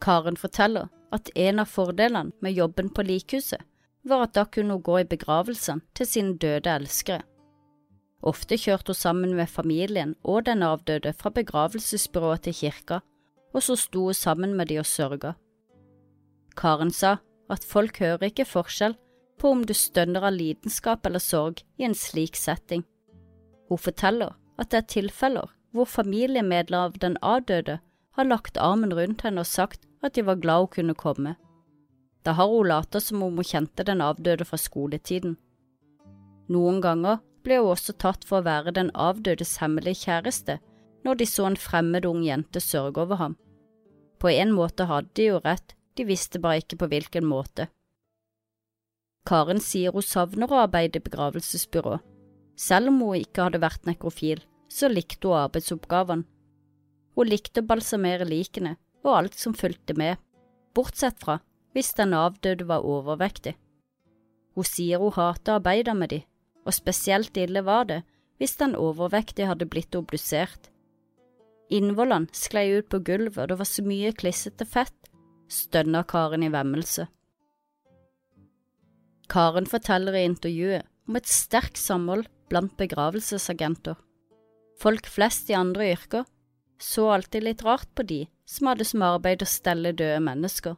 Karen 0.00 0.36
forteller 0.36 0.88
at 1.12 1.30
en 1.34 1.64
av 1.64 1.72
fordelene 1.72 2.36
med 2.44 2.52
jobben 2.52 2.92
på 2.92 3.04
likhuset 3.08 3.64
var 4.08 4.26
at 4.26 4.36
da 4.36 4.44
kunne 4.44 4.76
hun 4.76 4.84
gå 4.84 5.00
i 5.00 5.08
begravelsen 5.08 5.82
til 5.96 6.08
sine 6.08 6.36
døde 6.40 6.70
elskere. 6.70 7.24
Ofte 8.22 8.58
kjørte 8.58 8.92
hun 8.92 8.98
sammen 8.98 9.34
med 9.38 9.50
familien 9.50 10.14
og 10.24 10.46
den 10.46 10.62
avdøde 10.62 11.12
fra 11.14 11.30
begravelsesbyrået 11.30 12.42
til 12.48 12.54
kirka, 12.54 13.00
og 13.54 13.62
så 13.62 13.76
sto 13.76 14.04
hun 14.10 14.14
sammen 14.14 14.56
med 14.56 14.66
de 14.66 14.78
og 14.78 14.86
sørga. 14.86 15.32
Karen 16.56 16.90
sa 16.90 17.16
at 17.50 17.64
folk 17.64 17.98
hører 17.98 18.28
ikke 18.28 18.44
forskjell 18.44 18.96
på 19.38 19.50
om 19.54 19.62
du 19.64 19.74
stønner 19.74 20.26
av 20.26 20.34
lidenskap 20.34 21.06
eller 21.06 21.22
sorg 21.22 21.62
i 21.78 21.86
en 21.86 21.94
slik 21.94 22.36
setting. 22.36 22.82
Hun 23.68 23.78
forteller 23.78 24.34
at 24.58 24.70
det 24.72 24.82
er 24.82 24.92
tilfeller 24.94 25.52
hvor 25.72 25.86
familiemedlemmer 25.86 26.88
av 26.88 26.98
den 26.98 27.16
avdøde 27.22 27.78
har 28.18 28.26
lagt 28.26 28.58
armen 28.58 28.94
rundt 28.94 29.22
henne 29.22 29.44
og 29.44 29.46
sagt 29.46 29.86
at 30.02 30.16
de 30.16 30.24
var 30.26 30.40
glad 30.42 30.66
hun 30.66 30.74
kunne 30.74 30.94
komme. 30.98 31.36
Da 32.26 32.34
har 32.34 32.50
hun 32.50 32.66
latt 32.66 32.96
som 33.02 33.22
om 33.22 33.38
hun 33.38 33.46
kjente 33.46 33.86
den 33.86 34.02
avdøde 34.02 34.44
fra 34.44 34.58
skoletiden. 34.58 35.36
Noen 36.48 36.80
ganger 36.82 37.20
ble 37.48 37.62
hun 37.62 37.72
også 37.72 37.96
tatt 37.96 38.26
for 38.28 38.42
å 38.42 38.46
være 38.46 38.74
den 38.76 38.92
avdødes 38.92 39.56
hemmelige 39.62 40.04
kjæreste 40.04 40.58
når 41.06 41.20
de 41.20 41.26
så 41.30 41.46
en 41.48 41.56
fremmed 41.56 42.04
ung 42.04 42.20
jente 42.26 42.60
sørge 42.60 43.00
over 43.00 43.20
ham. 43.22 43.36
På 44.20 44.28
en 44.28 44.52
måte 44.52 44.88
hadde 44.90 45.14
de 45.16 45.28
jo 45.30 45.40
rett, 45.44 45.74
de 45.96 46.04
visste 46.04 46.40
bare 46.42 46.60
ikke 46.60 46.80
på 46.82 46.88
hvilken 46.92 47.26
måte. 47.26 47.68
Karen 49.28 49.60
sier 49.62 49.94
hun 49.94 50.04
savner 50.04 50.50
å 50.50 50.62
arbeide 50.64 51.00
i 51.00 51.04
begravelsesbyrå. 51.04 51.98
Selv 52.58 52.90
om 52.90 53.00
hun 53.04 53.22
ikke 53.22 53.46
hadde 53.46 53.62
vært 53.62 53.86
nekrofil, 53.86 54.42
så 54.68 54.90
likte 54.90 55.30
hun 55.30 55.44
arbeidsoppgavene. 55.44 56.26
Hun 57.18 57.28
likte 57.28 57.62
å 57.62 57.68
balsamere 57.68 58.26
likene 58.28 58.76
og 59.04 59.14
alt 59.14 59.38
som 59.38 59.56
fulgte 59.56 59.94
med, 59.98 60.18
bortsett 60.74 61.18
fra 61.22 61.38
hvis 61.74 61.92
den 61.98 62.14
avdøde 62.14 62.66
var 62.68 62.86
overvektig. 62.86 63.54
Hun 64.54 64.66
sier 64.66 65.02
hun 65.02 65.14
hater 65.14 65.54
å 65.54 65.60
arbeide 65.60 65.94
med 65.94 66.12
de, 66.14 66.20
og 66.66 66.74
spesielt 66.74 67.36
ille 67.36 67.62
var 67.66 67.88
det 67.90 68.02
hvis 68.38 68.56
den 68.60 68.76
overvektige 68.78 69.48
hadde 69.50 69.66
blitt 69.66 69.94
obdusert. 69.98 70.70
Innvollene 71.74 72.30
sklei 72.32 72.70
ut 72.78 72.88
på 72.88 73.00
gulvet, 73.04 73.38
og 73.42 73.48
det 73.50 73.58
var 73.60 73.68
så 73.68 73.84
mye 73.84 74.14
klissete 74.16 74.64
fett, 74.64 75.10
stønna 75.50 76.04
Karen 76.08 76.44
i 76.46 76.52
vemmelse. 76.52 77.08
Karen 79.28 79.68
forteller 79.68 80.16
i 80.16 80.24
intervjuet 80.24 80.86
om 81.08 81.18
et 81.18 81.28
sterkt 81.28 81.80
samhold 81.80 82.28
blant 82.48 82.76
begravelsesagenter. 82.80 83.98
Folk 84.80 85.08
flest 85.10 85.50
i 85.50 85.58
andre 85.58 85.90
yrker 85.92 86.24
så 86.80 87.08
alltid 87.10 87.42
litt 87.42 87.64
rart 87.66 87.90
på 87.98 88.06
de 88.06 88.22
som 88.48 88.70
hadde 88.70 88.86
som 88.86 89.02
arbeid 89.02 89.42
å 89.42 89.50
stelle 89.50 89.92
døde 89.92 90.20
mennesker, 90.24 90.76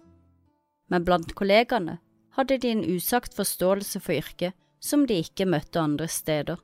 men 0.91 1.05
blant 1.07 1.35
kollegaene 1.39 1.99
hadde 2.39 2.59
de 2.63 2.73
en 2.73 2.87
usagt 2.89 3.37
forståelse 3.37 4.01
for 4.01 4.17
yrket 4.17 4.57
som 4.81 5.07
de 5.07 5.21
ikke 5.21 5.47
møtte 5.47 5.81
andre 5.81 6.09
steder. 6.09 6.59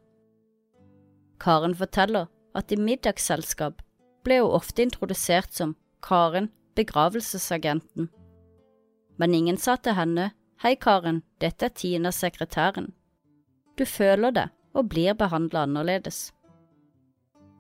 Karen 1.41 1.75
forteller 1.77 2.31
at 2.57 2.73
i 2.73 2.81
middagsselskap 2.81 3.83
ble 4.25 4.41
hun 4.41 4.57
ofte 4.59 4.83
introdusert 4.83 5.53
som 5.55 5.77
Karen, 6.03 6.51
begravelsesagenten. 6.77 8.09
Men 9.17 9.35
ingen 9.35 9.57
sa 9.57 9.77
til 9.77 9.97
henne 9.97 10.31
Hei, 10.63 10.75
Karen, 10.81 11.23
dette 11.41 11.69
er 11.69 11.73
Tina, 11.77 12.11
sekretæren. 12.13 12.95
Du 13.77 13.85
føler 13.85 14.33
det 14.33 14.47
og 14.73 14.89
blir 14.89 15.17
behandlet 15.17 15.67
annerledes. 15.67 16.33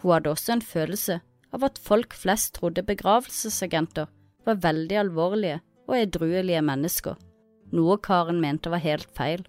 Hun 0.01 0.15
hadde 0.15 0.33
også 0.33 0.55
en 0.57 0.65
følelse 0.65 1.19
av 1.53 1.65
at 1.69 1.81
folk 1.81 2.17
flest 2.17 2.55
trodde 2.57 2.85
begravelsesagenter 2.85 4.09
var 4.47 4.63
veldig 4.65 4.99
alvorlige 5.01 5.61
og 5.87 5.99
edruelige 5.99 6.63
mennesker, 6.65 7.17
noe 7.73 7.99
Karen 8.03 8.41
mente 8.41 8.73
var 8.73 8.83
helt 8.85 9.13
feil. 9.17 9.45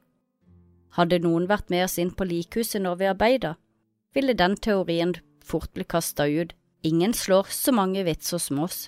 Hadde 0.96 1.20
noen 1.20 1.48
vært 1.50 1.70
med 1.74 1.84
oss 1.86 1.98
inn 2.02 2.14
på 2.16 2.26
likhuset 2.26 2.82
når 2.82 3.00
vi 3.02 3.10
arbeida, 3.12 3.56
ville 4.16 4.34
den 4.34 4.56
teorien 4.56 5.16
fort 5.44 5.74
bli 5.74 5.86
kasta 5.86 6.28
ut, 6.28 6.54
ingen 6.84 7.14
slår 7.14 7.52
så 7.54 7.74
mange 7.76 8.04
vitser 8.08 8.42
som 8.42 8.62
oss. 8.64 8.88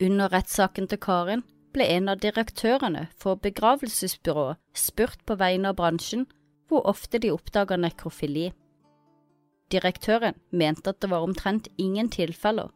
Under 0.00 0.30
rettssaken 0.32 0.88
til 0.88 1.00
Karin 1.02 1.42
ble 1.74 1.86
en 1.96 2.08
av 2.08 2.22
direktørene 2.22 3.08
for 3.20 3.36
begravelsesbyrået 3.44 4.60
spurt 4.74 5.20
på 5.28 5.36
vegne 5.40 5.70
av 5.70 5.76
bransjen 5.80 6.24
hvor 6.70 6.86
ofte 6.88 7.20
de 7.20 7.32
oppdaga 7.34 7.76
nekrofili. 7.76 8.50
Direktøren 9.70 10.38
mente 10.50 10.94
at 10.94 11.00
det 11.02 11.10
var 11.12 11.26
omtrent 11.26 11.68
ingen 11.78 12.08
tilfeller, 12.10 12.70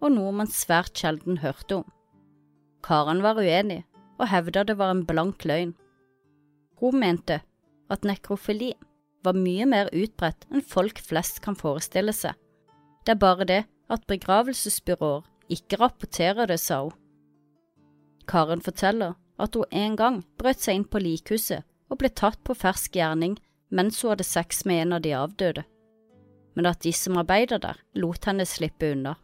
og 0.00 0.14
noe 0.14 0.32
man 0.34 0.50
svært 0.50 0.96
sjelden 0.96 1.42
hørte 1.44 1.82
om. 1.82 1.86
Karen 2.82 3.20
var 3.22 3.38
uenig 3.38 3.82
og 4.20 4.28
hevda 4.32 4.64
det 4.68 4.76
var 4.80 4.94
en 4.94 5.04
blank 5.08 5.44
løgn. 5.48 5.74
Hun 6.80 7.00
mente 7.00 7.40
at 7.90 8.06
nekrofili 8.06 8.72
var 9.24 9.36
mye 9.36 9.66
mer 9.68 9.90
utbredt 9.92 10.46
enn 10.50 10.64
folk 10.64 11.00
flest 11.04 11.42
kan 11.44 11.58
forestille 11.58 12.14
seg. 12.16 12.36
Det 13.04 13.14
er 13.14 13.20
bare 13.20 13.46
det 13.48 13.62
at 13.90 14.06
begravelsesbyråer 14.08 15.26
ikke 15.50 15.80
rapporterer 15.80 16.48
det, 16.48 16.60
sa 16.62 16.84
hun. 16.86 16.94
Karen 18.30 18.62
forteller 18.62 19.16
at 19.40 19.56
hun 19.56 19.74
en 19.74 19.96
gang 19.98 20.22
brøt 20.38 20.62
seg 20.62 20.78
inn 20.78 20.86
på 20.86 21.02
likhuset 21.02 21.66
og 21.90 21.98
ble 22.00 22.12
tatt 22.14 22.40
på 22.46 22.54
fersk 22.54 22.96
gjerning 22.96 23.36
mens 23.74 24.00
hun 24.02 24.14
hadde 24.14 24.28
sex 24.28 24.64
med 24.64 24.84
en 24.84 24.98
av 24.98 25.04
de 25.04 25.16
avdøde 25.16 25.64
men 26.54 26.68
at 26.70 26.82
de 26.84 26.92
som 26.92 27.18
arbeider 27.20 27.60
der, 27.62 27.78
lot 27.96 28.26
henne 28.28 28.46
slippe 28.48 28.90
unna. 28.92 29.14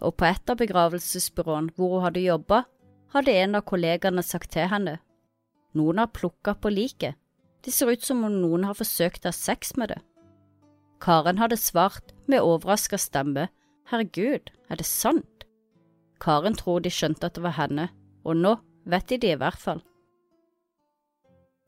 Og 0.00 0.16
på 0.16 0.28
et 0.28 0.52
av 0.52 0.58
begravelsesbyråene 0.60 1.74
hvor 1.76 1.96
hun 1.96 2.04
hadde 2.06 2.24
jobba, 2.24 2.62
hadde 3.14 3.36
en 3.42 3.58
av 3.58 3.66
kollegaene 3.68 4.24
sagt 4.24 4.52
til 4.54 4.68
henne, 4.70 4.98
noen 5.76 6.02
har 6.02 6.12
plukka 6.14 6.54
på 6.54 6.72
liket, 6.72 7.16
det 7.64 7.72
ser 7.74 7.92
ut 7.92 8.04
som 8.04 8.24
om 8.24 8.40
noen 8.40 8.64
har 8.64 8.78
forsøkt 8.78 9.26
å 9.26 9.30
ha 9.30 9.36
sex 9.36 9.74
med 9.76 9.92
det. 9.92 10.00
Karen 11.00 11.40
hadde 11.40 11.56
svart 11.60 12.14
med 12.28 12.44
overraska 12.44 12.98
stemme, 13.00 13.48
herregud, 13.90 14.50
er 14.68 14.80
det 14.80 14.88
sant? 14.88 15.46
Karen 16.20 16.56
tror 16.56 16.80
de 16.84 16.92
skjønte 16.92 17.28
at 17.28 17.36
det 17.36 17.44
var 17.44 17.56
henne, 17.56 17.88
og 18.24 18.36
nå 18.36 18.56
vet 18.88 19.08
de 19.08 19.20
det 19.20 19.34
i 19.34 19.40
hvert 19.40 19.60
fall. 19.60 19.80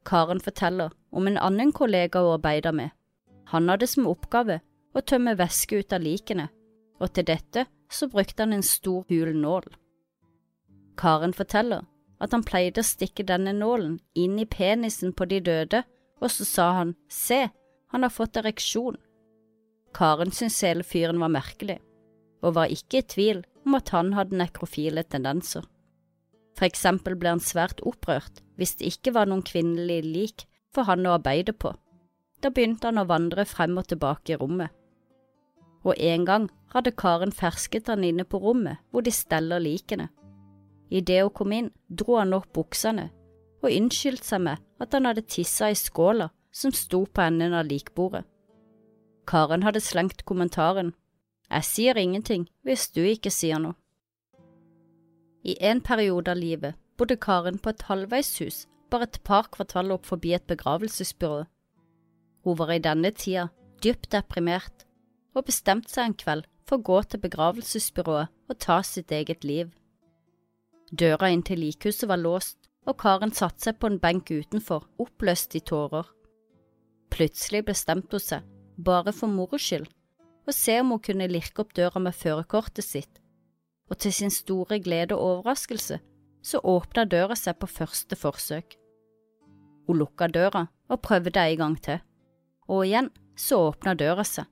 Karen 0.09 0.43
forteller 0.43 0.93
om 1.13 1.29
en 1.29 1.39
annen 1.39 1.73
kollega 1.73 2.21
hun 2.21 2.37
arbeider 2.37 2.75
med, 2.77 2.91
han 3.53 3.69
hadde 3.69 3.89
som 3.89 4.09
oppgave 4.11 4.61
å 4.93 5.01
tømme 5.01 5.37
væske 5.39 5.81
ut 5.81 5.93
av 5.93 6.05
likene, 6.05 6.49
og 7.01 7.13
til 7.15 7.27
dette 7.29 7.67
så 7.93 8.09
brukte 8.09 8.45
han 8.45 8.57
en 8.57 8.67
stor 8.67 9.05
hul 9.09 9.33
nål. 9.37 9.65
Karen 10.99 11.33
forteller 11.37 11.87
at 12.23 12.35
han 12.35 12.45
pleide 12.47 12.83
å 12.83 12.87
stikke 12.87 13.27
denne 13.27 13.55
nålen 13.57 13.99
inn 14.15 14.39
i 14.39 14.47
penisen 14.47 15.15
på 15.17 15.27
de 15.31 15.41
døde, 15.43 15.83
og 16.23 16.31
så 16.31 16.47
sa 16.47 16.69
han 16.79 16.95
se, 17.11 17.49
han 17.91 18.07
har 18.07 18.15
fått 18.15 18.39
ereksjon. 18.39 18.97
Karen 19.93 20.31
syntes 20.33 20.63
hele 20.65 20.87
fyren 20.87 21.21
var 21.21 21.33
merkelig, 21.35 21.81
og 22.43 22.57
var 22.57 22.73
ikke 22.73 23.03
i 23.03 23.09
tvil 23.15 23.43
om 23.67 23.77
at 23.79 23.91
han 23.95 24.15
hadde 24.17 24.39
nekrofile 24.39 25.05
tendenser. 25.05 25.67
For 26.57 26.69
eksempel 26.69 27.17
ble 27.19 27.35
han 27.35 27.43
svært 27.43 27.83
opprørt 27.89 28.43
hvis 28.61 28.77
det 28.79 28.95
ikke 28.95 29.15
var 29.17 29.29
noen 29.29 29.45
kvinnelige 29.47 30.07
lik 30.07 30.47
for 30.73 30.87
han 30.89 31.07
å 31.07 31.17
arbeide 31.17 31.55
på. 31.57 31.73
Da 32.43 32.51
begynte 32.51 32.91
han 32.91 33.01
å 33.03 33.09
vandre 33.09 33.45
frem 33.49 33.77
og 33.81 33.89
tilbake 33.91 34.35
i 34.35 34.39
rommet. 34.39 34.71
Og 35.83 35.99
en 35.99 36.27
gang 36.27 36.49
hadde 36.75 36.95
Karen 36.95 37.35
fersket 37.35 37.91
han 37.91 38.05
inne 38.07 38.25
på 38.25 38.41
rommet 38.43 38.83
hvor 38.91 39.03
de 39.03 39.13
steller 39.15 39.63
likene. 39.63 40.09
Idet 40.93 41.23
hun 41.25 41.35
kom 41.37 41.53
inn, 41.57 41.71
dro 41.89 42.19
han 42.19 42.35
opp 42.37 42.51
buksene 42.53 43.09
og 43.63 43.71
unnskyldte 43.71 44.27
seg 44.27 44.43
med 44.45 44.63
at 44.83 44.97
han 44.97 45.07
hadde 45.09 45.25
tissa 45.25 45.71
i 45.71 45.79
skåla 45.79 46.29
som 46.53 46.75
sto 46.77 47.05
på 47.07 47.23
enden 47.25 47.55
av 47.57 47.69
likbordet. 47.71 48.27
Karen 49.27 49.63
hadde 49.63 49.81
slengt 49.81 50.27
kommentaren, 50.29 50.93
Jeg 51.53 51.65
sier 51.69 51.99
ingenting 52.01 52.47
hvis 52.65 52.91
du 52.97 53.03
ikke 53.05 53.31
sier 53.31 53.59
noe. 53.61 53.77
I 55.45 55.57
en 55.61 55.83
periode 55.85 56.31
av 56.33 56.39
livet 56.41 56.79
bodde 56.97 57.17
Karen 57.17 57.59
på 57.59 57.69
et 57.75 57.83
halvveishus 57.89 58.67
bare 58.91 59.09
et 59.09 59.19
par 59.25 59.51
kvartaler 59.53 59.99
opp 59.99 60.07
forbi 60.09 60.33
et 60.33 60.47
begravelsesbyrå 60.49 61.45
hun 62.45 62.59
var 62.59 62.73
i 62.75 62.83
denne 62.83 63.11
tida 63.15 63.49
dypt 63.85 64.11
deprimert 64.15 64.87
og 65.37 65.47
bestemte 65.47 65.93
seg 65.93 66.11
en 66.11 66.19
kveld 66.19 66.49
for 66.67 66.79
å 66.79 66.87
gå 66.89 66.99
til 67.07 67.23
begravelsesbyrået 67.23 68.33
og 68.51 68.59
ta 68.63 68.81
sitt 68.87 69.13
eget 69.15 69.47
liv. 69.47 69.71
Døra 70.93 71.31
inn 71.33 71.43
til 71.47 71.63
likhuset 71.63 72.09
var 72.11 72.21
låst, 72.21 72.59
og 72.87 72.99
Karen 73.01 73.33
satte 73.33 73.69
seg 73.69 73.79
på 73.81 73.89
en 73.89 73.99
benk 74.03 74.31
utenfor, 74.31 74.85
oppløst 75.01 75.57
i 75.57 75.63
tårer. 75.65 76.07
Plutselig 77.13 77.65
bestemte 77.69 78.19
hun 78.19 78.25
seg, 78.25 78.47
bare 78.77 79.15
for 79.17 79.31
moro 79.31 79.59
skyld, 79.61 79.89
og 80.47 80.55
se 80.57 80.79
om 80.81 80.93
hun 80.93 81.03
kunne 81.03 81.31
lirke 81.31 81.65
opp 81.65 81.75
døra 81.79 82.03
med 82.03 82.17
førerkortet 82.17 82.85
sitt, 82.85 83.21
og 83.89 83.99
til 84.03 84.13
sin 84.13 84.33
store 84.33 84.81
glede 84.83 85.17
og 85.17 85.25
overraskelse 85.31 86.01
så 86.43 86.59
åpna 86.59 87.05
døra 87.07 87.37
seg 87.39 87.59
på 87.61 87.69
første 87.71 88.19
forsøk. 88.19 88.79
Hun 89.87 90.01
lukka 90.01 90.27
døra 90.29 90.67
og 90.91 91.03
prøvde 91.03 91.39
en 91.39 91.61
gang 91.61 91.77
til 91.83 92.01
og 92.73 92.87
igjen 92.87 93.11
så 93.39 93.59
åpna 93.69 93.95
døra 93.99 94.25
seg. 94.27 94.47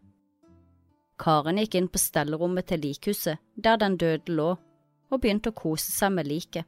Karen 1.20 1.60
gikk 1.60 1.76
inn 1.76 1.88
på 1.92 2.00
stellerommet 2.00 2.70
til 2.70 2.82
likhuset 2.84 3.40
der 3.56 3.78
den 3.80 3.98
døde 4.00 4.32
lå, 4.32 4.54
og 5.10 5.20
begynte 5.22 5.50
å 5.50 5.56
kose 5.56 5.90
seg 5.92 6.14
med 6.14 6.28
liket. 6.30 6.66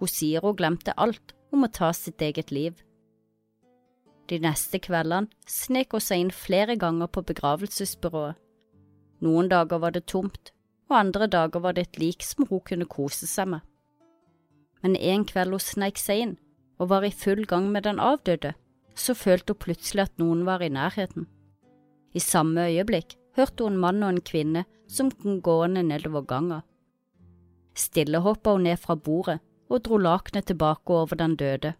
Hun 0.00 0.56
glemte 0.56 0.94
alt 0.96 1.34
om 1.52 1.64
å 1.64 1.72
ta 1.72 1.92
sitt 1.92 2.22
eget 2.22 2.50
liv. 2.50 2.74
De 4.26 4.38
neste 4.42 4.80
kveldene 4.82 5.30
snek 5.46 5.94
hun 5.94 6.02
seg 6.02 6.24
inn 6.24 6.34
flere 6.34 6.76
ganger 6.76 7.06
på 7.06 7.22
begravelsesbyrået. 7.26 8.36
Noen 9.22 9.48
dager 9.48 9.80
var 9.80 9.94
det 9.94 10.06
tomt, 10.10 10.52
og 10.90 10.98
andre 10.98 11.26
dager 11.30 11.62
var 11.62 11.76
det 11.76 11.86
et 11.86 11.98
lik 11.98 12.26
som 12.26 12.46
hun 12.50 12.60
kunne 12.60 12.88
kose 12.90 13.26
seg 13.30 13.48
med. 13.54 13.62
Men 14.82 14.96
en 14.96 15.24
kveld 15.24 15.56
hun 15.56 15.62
sneik 15.62 15.98
seg 15.98 16.22
inn 16.24 16.34
og 16.76 16.90
var 16.90 17.06
i 17.06 17.14
full 17.14 17.46
gang 17.48 17.70
med 17.72 17.86
den 17.86 18.02
avdøde, 18.02 18.52
så 18.94 19.14
følte 19.16 19.54
hun 19.54 19.62
plutselig 19.64 20.04
at 20.04 20.18
noen 20.20 20.44
var 20.44 20.60
i 20.60 20.72
nærheten. 20.72 21.26
I 22.12 22.20
samme 22.20 22.68
øyeblikk 22.68 23.16
hørte 23.36 23.64
hun 23.64 23.76
en 23.76 23.80
mann 23.80 24.02
og 24.02 24.12
en 24.12 24.24
kvinne 24.24 24.64
som 24.88 25.10
kom 25.10 25.40
gående 25.40 25.82
nedover 25.86 26.26
ganga. 26.28 26.60
Stille 27.76 28.22
hoppa 28.24 28.56
hun 28.56 28.64
ned 28.66 28.80
fra 28.80 28.96
bordet 28.96 29.38
og 29.68 29.82
dro 29.84 29.98
lakenet 30.00 30.46
tilbake 30.48 30.94
over 30.94 31.18
den 31.18 31.36
døde. 31.36 31.74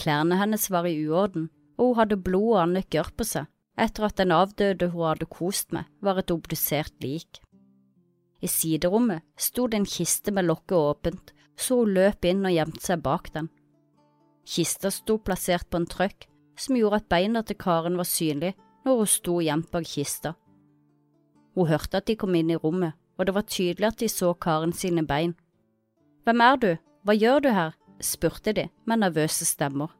Klærne 0.00 0.38
hennes 0.40 0.70
var 0.72 0.86
i 0.88 0.96
uorden, 1.04 1.50
og 1.76 1.90
hun 1.90 1.98
hadde 1.98 2.16
blod 2.16 2.54
og 2.54 2.62
annet 2.62 2.88
gørr 2.92 3.10
på 3.16 3.26
seg 3.26 3.48
etter 3.80 4.06
at 4.08 4.18
den 4.20 4.32
avdøde 4.34 4.90
hun 4.92 5.06
hadde 5.08 5.28
kost 5.30 5.72
med, 5.72 5.88
var 6.04 6.20
et 6.20 6.32
obdusert 6.32 6.92
lik. 7.00 7.40
I 8.40 8.48
siderommet 8.48 9.24
sto 9.36 9.66
det 9.68 9.80
en 9.80 9.88
kiste 9.88 10.32
med 10.32 10.48
lokket 10.48 10.76
åpent, 10.76 11.32
så 11.56 11.82
hun 11.82 11.94
løp 11.96 12.24
inn 12.24 12.44
og 12.44 12.54
gjemte 12.54 12.84
seg 12.84 13.02
bak 13.04 13.32
den. 13.34 13.48
Kista 14.48 14.90
sto 14.92 15.18
plassert 15.20 15.68
på 15.70 15.80
en 15.80 15.88
trøkk 15.88 16.26
som 16.60 16.76
gjorde 16.76 17.00
at 17.00 17.08
beina 17.12 17.42
til 17.44 17.58
Karen 17.60 17.96
var 18.00 18.08
synlig 18.08 18.54
når 18.84 19.02
hun 19.02 19.10
sto 19.12 19.38
gjemt 19.44 19.70
bak 19.72 19.88
kista. 19.88 20.34
Hun 21.56 21.68
hørte 21.68 22.00
at 22.00 22.08
de 22.08 22.16
kom 22.16 22.34
inn 22.36 22.52
i 22.52 22.58
rommet, 22.60 22.96
og 23.20 23.26
det 23.28 23.34
var 23.36 23.44
tydelig 23.44 23.86
at 23.90 24.00
de 24.00 24.08
så 24.08 24.32
Karen 24.32 24.72
sine 24.72 25.04
bein. 25.06 25.34
Hvem 26.24 26.40
er 26.40 26.56
du, 26.56 26.70
hva 27.04 27.16
gjør 27.16 27.42
du 27.44 27.50
her? 27.52 27.76
spurte 28.00 28.54
de 28.56 28.70
med 28.88 29.02
nervøse 29.02 29.44
stemmer. 29.44 29.90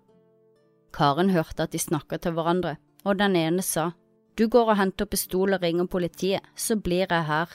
Karen 0.96 1.30
hørte 1.30 1.66
at 1.66 1.74
de 1.74 1.78
snakket 1.78 2.24
til 2.24 2.32
hverandre, 2.32 2.78
og 3.04 3.18
den 3.20 3.36
ene 3.36 3.62
sa, 3.62 3.90
Du 4.38 4.48
går 4.48 4.70
og 4.72 4.76
henter 4.76 5.04
pistol 5.04 5.52
og 5.52 5.62
ringer 5.62 5.84
politiet, 5.84 6.40
så 6.56 6.76
blir 6.76 7.06
jeg 7.10 7.24
her. 7.28 7.50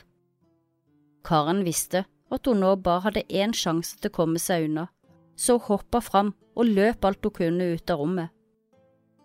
Karen 1.26 1.64
visste 1.66 2.06
at 2.32 2.46
hun 2.46 2.62
nå 2.62 2.76
bare 2.76 3.02
hadde 3.08 3.24
én 3.30 3.54
sjanse 3.54 3.98
til 3.98 4.12
å 4.12 4.14
komme 4.14 4.40
seg 4.40 4.68
unna, 4.68 4.88
så 5.36 5.58
hun 5.58 5.66
hoppa 5.66 6.02
fram 6.02 6.34
og 6.56 6.70
løp 6.70 7.06
alt 7.06 7.26
hun 7.26 7.34
kunne 7.34 7.72
ut 7.74 7.90
av 7.90 8.00
rommet. 8.00 8.30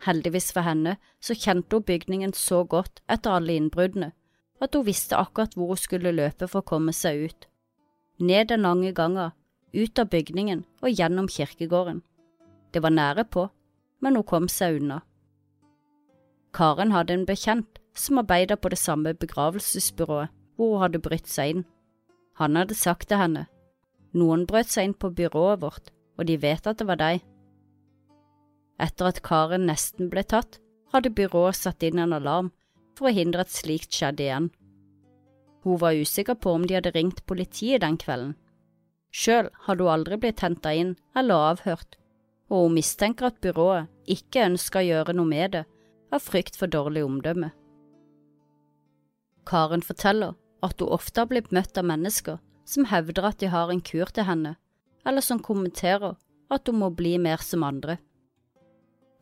Heldigvis 0.07 0.53
for 0.57 0.65
henne 0.65 0.97
så 1.21 1.37
kjente 1.37 1.77
hun 1.77 1.85
bygningen 1.85 2.33
så 2.33 2.65
godt 2.65 3.03
etter 3.09 3.37
alle 3.37 3.59
innbruddene 3.61 4.13
at 4.61 4.75
hun 4.77 4.87
visste 4.87 5.17
akkurat 5.17 5.55
hvor 5.57 5.73
hun 5.73 5.81
skulle 5.81 6.13
løpe 6.13 6.49
for 6.49 6.61
å 6.61 6.69
komme 6.73 6.93
seg 6.97 7.27
ut. 7.31 7.47
Ned 8.21 8.51
den 8.51 8.67
lange 8.67 8.93
ganga, 8.93 9.31
ut 9.73 9.99
av 9.99 10.11
bygningen 10.13 10.65
og 10.83 10.93
gjennom 10.93 11.29
kirkegården. 11.31 12.03
Det 12.73 12.83
var 12.83 12.95
nære 12.95 13.25
på, 13.25 13.49
men 14.01 14.17
hun 14.17 14.27
kom 14.27 14.49
seg 14.49 14.81
unna. 14.81 15.01
Karen 16.53 16.93
hadde 16.93 17.15
en 17.15 17.27
bekjent 17.27 17.81
som 17.95 18.21
arbeidet 18.21 18.61
på 18.61 18.71
det 18.73 18.79
samme 18.79 19.15
begravelsesbyrået 19.15 20.35
hvor 20.57 20.75
hun 20.75 20.83
hadde 20.85 21.03
brytt 21.03 21.31
seg 21.31 21.55
inn. 21.55 21.65
Han 22.41 22.57
hadde 22.57 22.77
sagt 22.77 23.09
til 23.09 23.21
henne, 23.21 23.47
noen 24.13 24.47
brøt 24.47 24.71
seg 24.73 24.89
inn 24.91 24.97
på 24.97 25.13
byrået 25.15 25.63
vårt, 25.63 25.91
og 26.19 26.27
de 26.29 26.37
vet 26.41 26.67
at 26.67 26.81
det 26.81 26.87
var 26.89 27.01
deg. 27.01 27.23
Etter 28.81 29.11
at 29.11 29.23
Karen 29.25 29.67
nesten 29.69 30.11
ble 30.13 30.25
tatt, 30.25 30.59
hadde 30.93 31.13
byrået 31.15 31.57
satt 31.57 31.85
inn 31.87 32.01
en 32.03 32.17
alarm 32.17 32.51
for 33.01 33.09
å 33.09 33.17
hindre 33.17 33.47
at 33.47 33.53
slikt 33.53 33.97
skjedde 33.97 34.27
igjen. 34.27 34.51
Hun 35.65 35.81
var 35.81 35.97
usikker 35.97 36.37
på 36.37 36.53
om 36.57 36.67
de 36.69 36.77
hadde 36.77 36.93
ringt 36.93 37.25
politiet 37.29 37.81
den 37.81 37.97
kvelden. 38.01 38.37
Sjøl 39.11 39.49
hadde 39.65 39.85
hun 39.85 39.93
aldri 39.95 40.19
blitt 40.21 40.45
henta 40.45 40.73
inn 40.77 40.93
eller 41.17 41.49
avhørt, 41.55 41.97
og 42.53 42.67
hun 42.67 42.77
mistenker 42.77 43.31
at 43.31 43.41
byrået 43.41 43.89
ikke 44.11 44.45
ønska 44.51 44.83
å 44.83 44.87
gjøre 44.87 45.17
noe 45.17 45.33
med 45.33 45.57
det 45.57 45.65
av 46.13 46.23
frykt 46.23 46.61
for 46.61 46.71
dårlig 46.71 47.03
omdømme. 47.07 47.51
Karen 49.49 49.83
forteller 49.83 50.37
at 50.63 50.81
hun 50.81 50.93
ofte 50.93 51.23
har 51.23 51.31
blitt 51.31 51.53
møtt 51.57 51.79
av 51.81 51.89
mennesker 51.89 52.39
som 52.69 52.87
hevder 52.91 53.31
at 53.33 53.41
de 53.41 53.51
har 53.51 53.73
en 53.73 53.81
kur 53.81 54.13
til 54.13 54.29
henne, 54.29 54.55
eller 55.09 55.25
som 55.25 55.41
kommenterer 55.43 56.19
at 56.53 56.69
hun 56.69 56.83
må 56.83 56.91
bli 56.95 57.17
mer 57.19 57.43
som 57.43 57.65
andre. 57.67 57.97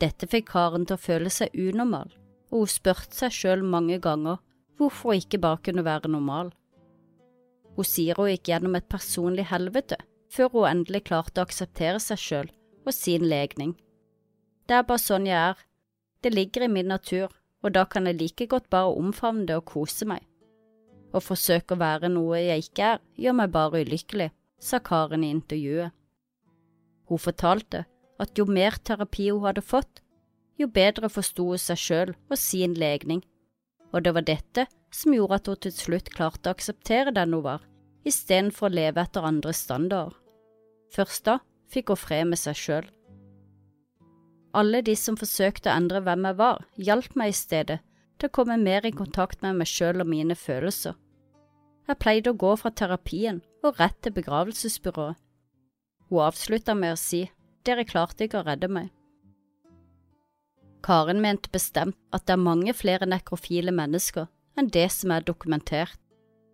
Dette 0.02 0.28
fikk 0.30 0.50
Karen 0.52 0.86
til 0.86 0.98
å 0.98 1.02
føle 1.02 1.30
seg 1.32 1.54
unormal, 1.54 2.10
og 2.50 2.64
hun 2.64 2.70
spurte 2.72 3.16
seg 3.16 3.34
selv 3.34 3.66
mange 3.66 3.98
ganger 4.02 4.38
hvorfor 4.78 5.12
hun 5.12 5.22
ikke 5.22 5.40
bare 5.42 5.60
kunne 5.64 5.84
være 5.84 6.10
normal. 6.12 6.52
Hun 7.76 7.86
sier 7.86 8.18
hun 8.18 8.30
gikk 8.32 8.48
gjennom 8.50 8.78
et 8.78 8.88
personlig 8.90 9.48
helvete 9.50 9.98
før 10.34 10.52
hun 10.54 10.70
endelig 10.70 11.04
klarte 11.08 11.40
å 11.40 11.46
akseptere 11.48 12.00
seg 12.02 12.20
selv 12.22 12.86
og 12.86 12.94
sin 12.94 13.26
legning. 13.28 13.74
Det 14.68 14.76
er 14.76 14.86
bare 14.88 15.02
sånn 15.02 15.28
jeg 15.28 15.38
er, 15.38 15.60
det 16.24 16.34
ligger 16.34 16.66
i 16.66 16.72
min 16.72 16.90
natur, 16.90 17.30
og 17.64 17.74
da 17.74 17.84
kan 17.90 18.06
jeg 18.08 18.18
like 18.18 18.46
godt 18.50 18.68
bare 18.70 18.90
omfavne 18.98 19.46
det 19.48 19.56
og 19.58 19.68
kose 19.70 20.06
meg. 20.08 20.24
Å 21.14 21.22
forsøke 21.24 21.74
å 21.74 21.80
være 21.80 22.10
noe 22.12 22.40
jeg 22.42 22.66
ikke 22.66 22.90
er, 22.94 22.98
gjør 23.16 23.38
meg 23.40 23.54
bare 23.54 23.80
ulykkelig, 23.86 24.28
sa 24.60 24.80
Karen 24.84 25.24
i 25.24 25.30
intervjuet. 25.32 25.94
Hun 27.08 27.22
fortalte 27.22 27.86
at 28.20 28.36
jo 28.36 28.44
mer 28.50 28.76
terapi 28.84 29.30
hun 29.30 29.46
hadde 29.46 29.64
fått, 29.64 30.02
jo 30.58 30.68
bedre 30.68 31.08
forsto 31.12 31.46
hun 31.52 31.62
seg 31.62 31.80
selv 31.80 32.16
og 32.30 32.40
sin 32.40 32.74
legning, 32.74 33.22
og 33.92 34.04
det 34.04 34.14
var 34.14 34.26
dette 34.26 34.66
som 34.94 35.14
gjorde 35.14 35.40
at 35.40 35.50
hun 35.50 35.60
til 35.64 35.74
slutt 35.74 36.12
klarte 36.14 36.50
å 36.50 36.56
akseptere 36.56 37.14
den 37.14 37.36
hun 37.36 37.44
var, 37.46 37.64
istedenfor 38.08 38.68
å 38.68 38.74
leve 38.74 39.02
etter 39.04 39.26
andres 39.28 39.62
standarder. 39.66 40.16
Først 40.94 41.24
da 41.28 41.38
fikk 41.68 41.92
hun 41.92 42.00
fred 42.00 42.30
med 42.30 42.40
seg 42.40 42.56
selv. 42.56 42.94
Alle 44.56 44.80
de 44.82 44.94
som 44.96 45.16
forsøkte 45.20 45.68
å 45.68 45.76
endre 45.76 46.00
hvem 46.02 46.24
jeg 46.24 46.38
var, 46.38 46.64
hjalp 46.80 47.14
meg 47.20 47.34
i 47.34 47.36
stedet 47.36 47.80
til 48.18 48.30
å 48.30 48.34
komme 48.34 48.56
mer 48.58 48.86
i 48.88 48.94
kontakt 48.96 49.44
med 49.44 49.60
meg 49.60 49.68
selv 49.70 50.02
og 50.02 50.10
mine 50.10 50.34
følelser. 50.34 50.96
Jeg 51.88 52.00
pleide 52.02 52.32
å 52.32 52.40
gå 52.40 52.54
fra 52.60 52.72
terapien 52.74 53.42
og 53.64 53.78
rett 53.80 53.96
til 54.02 54.14
begravelsesbyrået. 54.16 55.16
Hun 56.08 56.24
avslutta 56.24 56.74
med 56.74 56.96
å 56.96 57.00
si 57.00 57.26
dere 57.68 57.84
klarte 57.84 58.24
ikke 58.24 58.40
å 58.40 58.46
redde 58.46 58.70
meg. 58.72 58.88
Karen 60.84 61.20
mente 61.20 61.50
bestemt 61.52 61.96
at 62.14 62.26
det 62.26 62.36
er 62.36 62.42
mange 62.42 62.74
flere 62.76 63.08
nekrofile 63.08 63.74
mennesker 63.74 64.28
enn 64.58 64.70
det 64.74 64.88
som 64.94 65.12
er 65.14 65.26
dokumentert. 65.26 65.98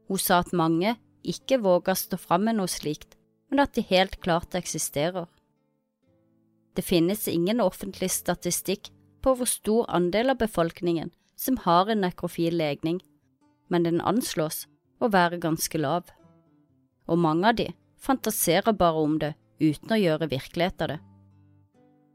Hun 0.08 0.20
sa 0.20 0.40
at 0.42 0.52
mange 0.56 0.96
ikke 1.24 1.60
våger 1.64 1.94
å 1.94 1.98
stå 1.98 2.18
fram 2.20 2.44
med 2.48 2.58
noe 2.58 2.68
slikt, 2.68 3.16
men 3.48 3.62
at 3.64 3.74
de 3.76 3.84
helt 3.88 4.18
klart 4.24 4.56
eksisterer. 4.56 5.26
Det 6.74 6.84
finnes 6.84 7.28
ingen 7.30 7.62
offentlig 7.64 8.10
statistikk 8.12 8.90
på 9.24 9.36
hvor 9.38 9.48
stor 9.48 9.88
andel 9.88 10.34
av 10.34 10.40
befolkningen 10.42 11.12
som 11.36 11.56
har 11.64 11.88
en 11.90 12.02
nekrofil 12.04 12.56
legning, 12.58 13.00
men 13.72 13.86
den 13.86 14.02
anslås 14.04 14.66
å 15.00 15.08
være 15.12 15.40
ganske 15.42 15.80
lav. 15.80 16.10
Og 17.08 17.20
mange 17.20 17.48
av 17.48 17.58
de 17.60 17.70
fantaserer 18.00 18.76
bare 18.76 19.00
om 19.00 19.18
det 19.22 19.34
uten 19.62 19.94
å 19.94 20.00
gjøre 20.00 20.30
virkelighet 20.32 20.84
av 20.84 20.94
det. 20.94 21.00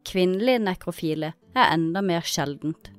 Kvinnelige 0.10 0.62
nekrofile 0.64 1.34
er 1.56 1.74
enda 1.74 2.02
mer 2.02 2.26
sjeldent. 2.26 2.92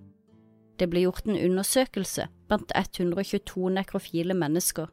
Det 0.79 0.89
ble 0.91 1.05
gjort 1.05 1.29
en 1.29 1.39
undersøkelse 1.39 2.27
blant 2.49 2.73
122 2.75 3.71
nekrofile 3.77 4.35
mennesker. 4.35 4.89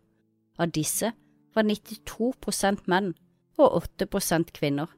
Av 0.59 0.71
disse 0.73 1.13
var 1.55 1.65
92% 1.65 2.85
menn 2.91 3.13
og 3.57 3.81
8 3.81 4.07
kvinner 4.53 4.91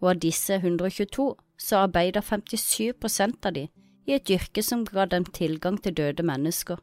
og 0.00 0.14
av 0.14 0.20
disse 0.22 0.56
122 0.56 1.28
så 1.60 1.84
arbeider 1.84 2.24
57% 2.24 3.46
av 3.46 3.56
de 3.56 3.66
i 4.08 4.16
et 4.16 4.32
yrke 4.32 4.64
som 4.64 4.86
ga 4.88 5.04
dem 5.06 5.26
tilgang 5.28 5.76
til 5.82 5.94
døde 5.96 6.24
mennesker. 6.26 6.80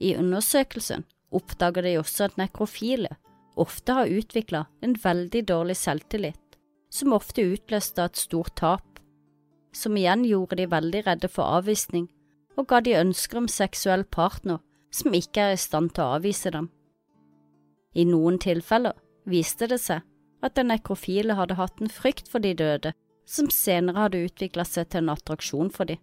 I 0.00 0.14
undersøkelsen 0.18 1.04
oppdager 1.34 1.82
de 1.82 1.96
også 1.98 2.28
at 2.28 2.38
nekrofile 2.38 3.16
ofte 3.58 3.94
har 3.98 4.10
utviklet 4.10 4.70
en 4.82 4.96
veldig 4.98 5.42
dårlig 5.48 5.76
selvtillit, 5.78 6.58
som 6.90 7.14
ofte 7.14 7.42
utløste 7.42 8.02
et 8.02 8.18
stort 8.18 8.54
tap, 8.58 8.93
som 9.74 9.96
igjen 9.96 10.24
gjorde 10.28 10.58
de 10.60 10.68
veldig 10.70 11.02
redde 11.06 11.30
for 11.30 11.58
avvisning 11.58 12.08
og 12.56 12.68
ga 12.70 12.80
de 12.84 12.96
ønsker 12.98 13.40
om 13.40 13.50
seksuell 13.50 14.04
partner 14.04 14.60
som 14.94 15.14
ikke 15.16 15.48
er 15.48 15.56
i 15.56 15.60
stand 15.60 15.94
til 15.94 16.04
å 16.04 16.18
avvise 16.18 16.52
dem. 16.54 16.68
I 17.94 18.06
noen 18.06 18.38
tilfeller 18.42 18.94
viste 19.30 19.68
det 19.70 19.80
seg 19.82 20.04
at 20.44 20.56
den 20.58 20.70
nekrofile 20.70 21.36
hadde 21.38 21.58
hatt 21.58 21.80
en 21.80 21.90
frykt 21.90 22.28
for 22.30 22.42
de 22.44 22.52
døde, 22.54 22.92
som 23.26 23.48
senere 23.50 24.04
hadde 24.04 24.26
utviklet 24.26 24.68
seg 24.68 24.90
til 24.92 25.02
en 25.02 25.14
attraksjon 25.14 25.70
for 25.72 25.88
de. 25.88 25.96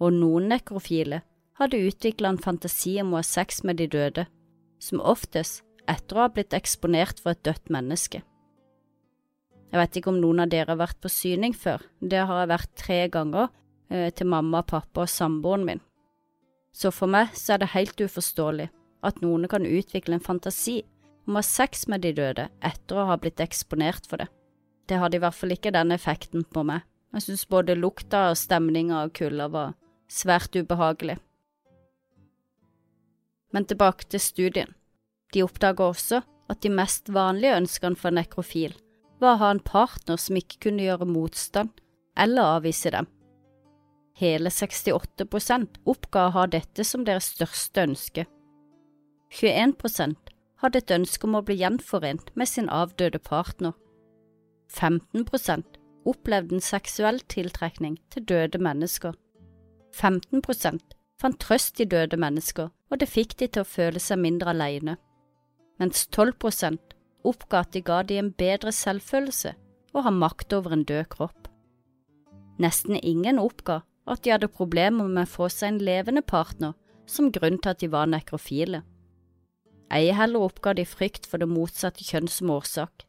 Og 0.00 0.14
noen 0.16 0.48
nekrofile 0.50 1.20
hadde 1.60 1.82
utviklet 1.86 2.32
en 2.32 2.40
fantasi 2.40 2.96
om 3.02 3.12
å 3.12 3.20
ha 3.20 3.26
sex 3.26 3.62
med 3.62 3.78
de 3.78 3.86
døde, 3.90 4.24
som 4.80 5.02
oftest 5.04 5.62
etter 5.90 6.16
å 6.16 6.24
ha 6.24 6.30
blitt 6.32 6.56
eksponert 6.56 7.20
for 7.20 7.34
et 7.34 7.44
dødt 7.44 7.70
menneske. 7.70 8.22
Jeg 9.74 9.80
vet 9.80 9.96
ikke 9.98 10.12
om 10.12 10.20
noen 10.22 10.44
av 10.44 10.50
dere 10.52 10.70
har 10.70 10.78
vært 10.78 11.00
på 11.02 11.10
syning 11.10 11.50
før, 11.58 11.82
det 11.98 12.20
har 12.22 12.44
jeg 12.44 12.50
vært 12.52 12.74
tre 12.78 12.98
ganger 13.10 13.48
eh, 13.90 14.12
til 14.14 14.28
mamma, 14.30 14.60
pappa 14.62 15.02
og 15.02 15.10
samboeren 15.10 15.64
min. 15.66 15.80
Så 16.70 16.92
for 16.94 17.10
meg 17.10 17.32
så 17.34 17.56
er 17.56 17.64
det 17.64 17.72
helt 17.72 17.98
uforståelig 17.98 18.68
at 19.02 19.18
noen 19.24 19.48
kan 19.50 19.66
utvikle 19.66 20.14
en 20.14 20.22
fantasi 20.22 20.84
om 21.26 21.34
å 21.34 21.42
ha 21.42 21.48
sex 21.48 21.88
med 21.90 22.04
de 22.06 22.12
døde 22.14 22.44
etter 22.62 23.00
å 23.00 23.08
ha 23.08 23.16
blitt 23.18 23.42
eksponert 23.42 24.06
for 24.06 24.22
det. 24.22 24.28
Det 24.86 25.00
hadde 25.02 25.18
i 25.18 25.24
hvert 25.24 25.40
fall 25.40 25.56
ikke 25.56 25.74
den 25.74 25.90
effekten 25.96 26.46
på 26.46 26.62
meg. 26.70 26.86
Jeg 27.18 27.26
synes 27.26 27.44
både 27.50 27.74
lukta 27.74 28.28
og 28.30 28.38
stemninga 28.38 29.02
av 29.02 29.10
kulda 29.18 29.50
var 29.50 29.74
svært 30.06 30.54
ubehagelig. 30.54 31.18
Men 33.50 33.66
tilbake 33.66 34.06
til 34.06 34.22
studien. 34.22 34.70
De 35.34 35.42
oppdaga 35.42 35.90
også 35.90 36.22
at 36.22 36.62
de 36.62 36.70
mest 36.70 37.10
vanlige 37.10 37.58
ønskene 37.58 37.98
for 37.98 38.14
nekrofil 38.14 38.78
var 39.20 39.34
å 39.36 39.40
ha 39.42 39.50
en 39.54 39.62
partner 39.64 40.18
som 40.20 40.38
ikke 40.38 40.68
kunne 40.68 40.86
gjøre 40.86 41.08
motstand, 41.08 41.70
eller 42.16 42.58
avvise 42.58 42.92
dem. 42.94 43.08
Hele 44.14 44.50
68 44.50 45.26
oppga 45.84 46.26
å 46.28 46.34
ha 46.36 46.46
dette 46.46 46.84
som 46.86 47.04
deres 47.04 47.32
største 47.34 47.82
ønske. 47.82 48.26
21 49.34 49.74
hadde 50.62 50.78
et 50.78 50.90
ønske 50.94 51.26
om 51.26 51.34
å 51.34 51.42
bli 51.42 51.56
gjenforent 51.58 52.30
med 52.38 52.48
sin 52.48 52.68
avdøde 52.70 53.18
partner. 53.18 53.72
15 54.70 55.26
opplevde 56.04 56.54
en 56.54 56.60
seksuell 56.60 57.20
tiltrekning 57.20 57.98
til 58.10 58.24
døde 58.24 58.58
mennesker. 58.58 59.14
15% 59.94 60.94
fant 61.20 61.40
trøst 61.40 61.80
i 61.80 61.86
døde 61.88 62.16
mennesker, 62.16 62.68
og 62.90 63.00
det 63.00 63.08
fikk 63.08 63.36
de 63.40 63.48
til 63.48 63.62
å 63.62 63.68
føle 63.68 64.00
seg 64.02 64.20
mindre 64.20 64.52
alene, 64.52 64.96
mens 65.78 66.06
12 66.06 66.34
oppga 67.24 67.64
at 67.64 67.72
de 67.74 67.82
ga 67.84 68.02
de 68.02 68.18
en 68.20 68.32
bedre 68.32 68.72
selvfølelse 68.72 69.54
og 69.94 70.04
ha 70.06 70.12
makt 70.12 70.52
over 70.56 70.74
en 70.76 70.84
død 70.86 71.04
kropp. 71.14 71.48
Nesten 72.60 72.98
ingen 73.00 73.40
oppga 73.42 73.82
at 74.06 74.24
de 74.24 74.34
hadde 74.34 74.52
problemer 74.52 75.08
med 75.08 75.24
å 75.24 75.30
få 75.30 75.48
seg 75.52 75.72
en 75.72 75.84
levende 75.86 76.22
partner 76.22 76.74
som 77.10 77.32
grunn 77.32 77.58
til 77.58 77.72
at 77.72 77.80
de 77.80 77.90
var 77.92 78.10
nekrofile. 78.10 78.82
Ei 79.94 80.12
heller 80.16 80.46
oppga 80.46 80.74
de 80.74 80.84
frykt 80.88 81.26
for 81.28 81.40
det 81.40 81.48
motsatte 81.48 82.04
kjønn 82.04 82.28
som 82.30 82.52
årsak. 82.54 83.04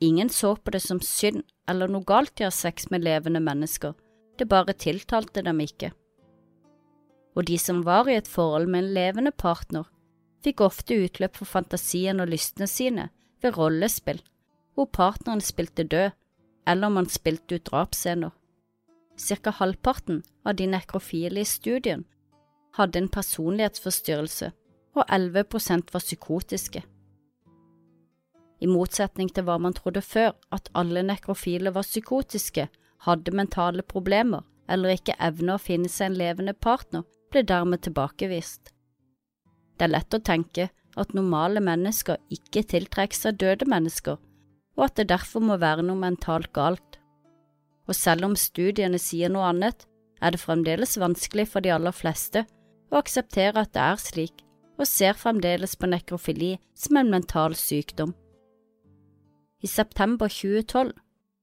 Ingen 0.00 0.30
så 0.32 0.54
på 0.56 0.72
det 0.72 0.82
som 0.84 1.00
synd 1.04 1.44
eller 1.68 1.90
noe 1.90 2.06
galt 2.06 2.40
i 2.40 2.46
å 2.46 2.50
ha 2.50 2.54
sex 2.54 2.88
med 2.90 3.04
levende 3.04 3.42
mennesker, 3.44 3.94
det 4.38 4.48
bare 4.48 4.72
tiltalte 4.72 5.44
dem 5.44 5.60
ikke. 5.60 5.92
Og 7.36 7.46
de 7.46 7.58
som 7.60 7.82
var 7.86 8.08
i 8.08 8.16
et 8.16 8.28
forhold 8.28 8.70
med 8.70 8.84
en 8.84 8.94
levende 8.96 9.32
partner, 9.32 9.84
fikk 10.44 10.62
ofte 10.64 10.96
utløp 11.04 11.36
for 11.36 11.46
fantasien 11.46 12.22
og 12.22 12.32
lystene 12.32 12.66
sine 12.70 13.10
ved 13.42 13.56
rollespill, 13.58 14.22
hvor 14.74 14.88
partneren 14.92 15.40
spilte 15.40 15.84
død, 15.84 16.10
eller 16.66 16.88
man 16.88 17.08
spilte 17.08 17.54
ut 17.54 17.66
drapsscener. 17.66 18.30
Cirka 19.16 19.50
halvparten 19.50 20.22
av 20.44 20.56
de 20.56 20.66
nekrofile 20.66 21.40
i 21.40 21.48
studien 21.48 22.04
hadde 22.78 22.98
en 22.98 23.08
personlighetsforstyrrelse, 23.08 24.52
og 24.94 25.04
11% 25.08 25.92
var 25.92 26.02
psykotiske. 26.02 26.82
I 28.60 28.66
motsetning 28.66 29.30
til 29.32 29.46
hva 29.46 29.56
man 29.58 29.74
trodde 29.76 30.02
før, 30.02 30.32
at 30.52 30.70
alle 30.74 31.02
nekrofile 31.02 31.72
var 31.74 31.86
psykotiske, 31.86 32.68
hadde 33.06 33.36
mentale 33.36 33.82
problemer 33.82 34.44
eller 34.70 34.94
ikke 34.94 35.16
evne 35.18 35.56
å 35.56 35.62
finne 35.62 35.88
seg 35.88 36.10
en 36.10 36.18
levende 36.20 36.54
partner, 36.54 37.02
ble 37.30 37.42
dermed 37.46 37.82
tilbakevist. 37.86 38.70
Det 39.76 39.86
er 39.86 39.94
lett 39.94 40.14
å 40.14 40.20
tenke 40.22 40.68
at 40.98 41.14
normale 41.14 41.62
mennesker 41.62 42.18
ikke 42.32 42.64
tiltrekker 42.72 43.16
seg 43.16 43.38
døde 43.42 43.68
mennesker, 43.70 44.18
og 44.78 44.86
at 44.86 44.96
det 44.98 45.10
derfor 45.12 45.44
må 45.44 45.58
være 45.60 45.84
noe 45.86 45.98
mentalt 46.00 46.50
galt. 46.56 46.98
Og 47.86 47.96
selv 47.96 48.26
om 48.28 48.36
studiene 48.38 48.98
sier 49.02 49.30
noe 49.32 49.50
annet, 49.50 49.86
er 50.20 50.34
det 50.34 50.42
fremdeles 50.42 50.98
vanskelig 51.00 51.48
for 51.50 51.64
de 51.64 51.72
aller 51.74 51.94
fleste 51.96 52.44
å 52.90 52.98
akseptere 53.00 53.62
at 53.62 53.72
det 53.74 53.84
er 53.84 54.00
slik, 54.02 54.42
og 54.80 54.88
ser 54.88 55.16
fremdeles 55.18 55.76
på 55.76 55.88
nekrofili 55.90 56.54
som 56.74 56.98
en 57.00 57.12
mental 57.12 57.54
sykdom. 57.58 58.14
I 59.60 59.68
september 59.68 60.30
2012 60.32 60.94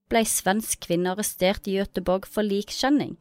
ble 0.10 0.24
ei 0.24 0.30
svensk 0.30 0.88
kvinne 0.88 1.14
arrestert 1.14 1.68
i 1.70 1.78
Göteborg 1.78 2.26
for 2.30 2.46
likkjenning 2.48 3.16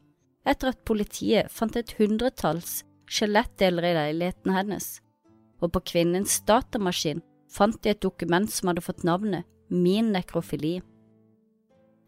etter 0.47 0.71
at 0.71 0.85
politiet 0.87 1.51
fant 1.51 1.75
et 1.75 1.91
hundretalls 1.99 2.81
skjelettdeler 3.11 3.89
i 3.89 3.95
leiligheten 3.97 4.55
hennes, 4.55 4.97
og 5.61 5.73
på 5.73 5.83
kvinnens 5.93 6.39
datamaskin 6.47 7.23
fant 7.51 7.79
de 7.83 7.93
et 7.93 8.03
dokument 8.03 8.49
som 8.51 8.71
hadde 8.71 8.85
fått 8.85 9.05
navnet 9.07 9.47
Min 9.69 10.13
nekrofili. 10.15 10.77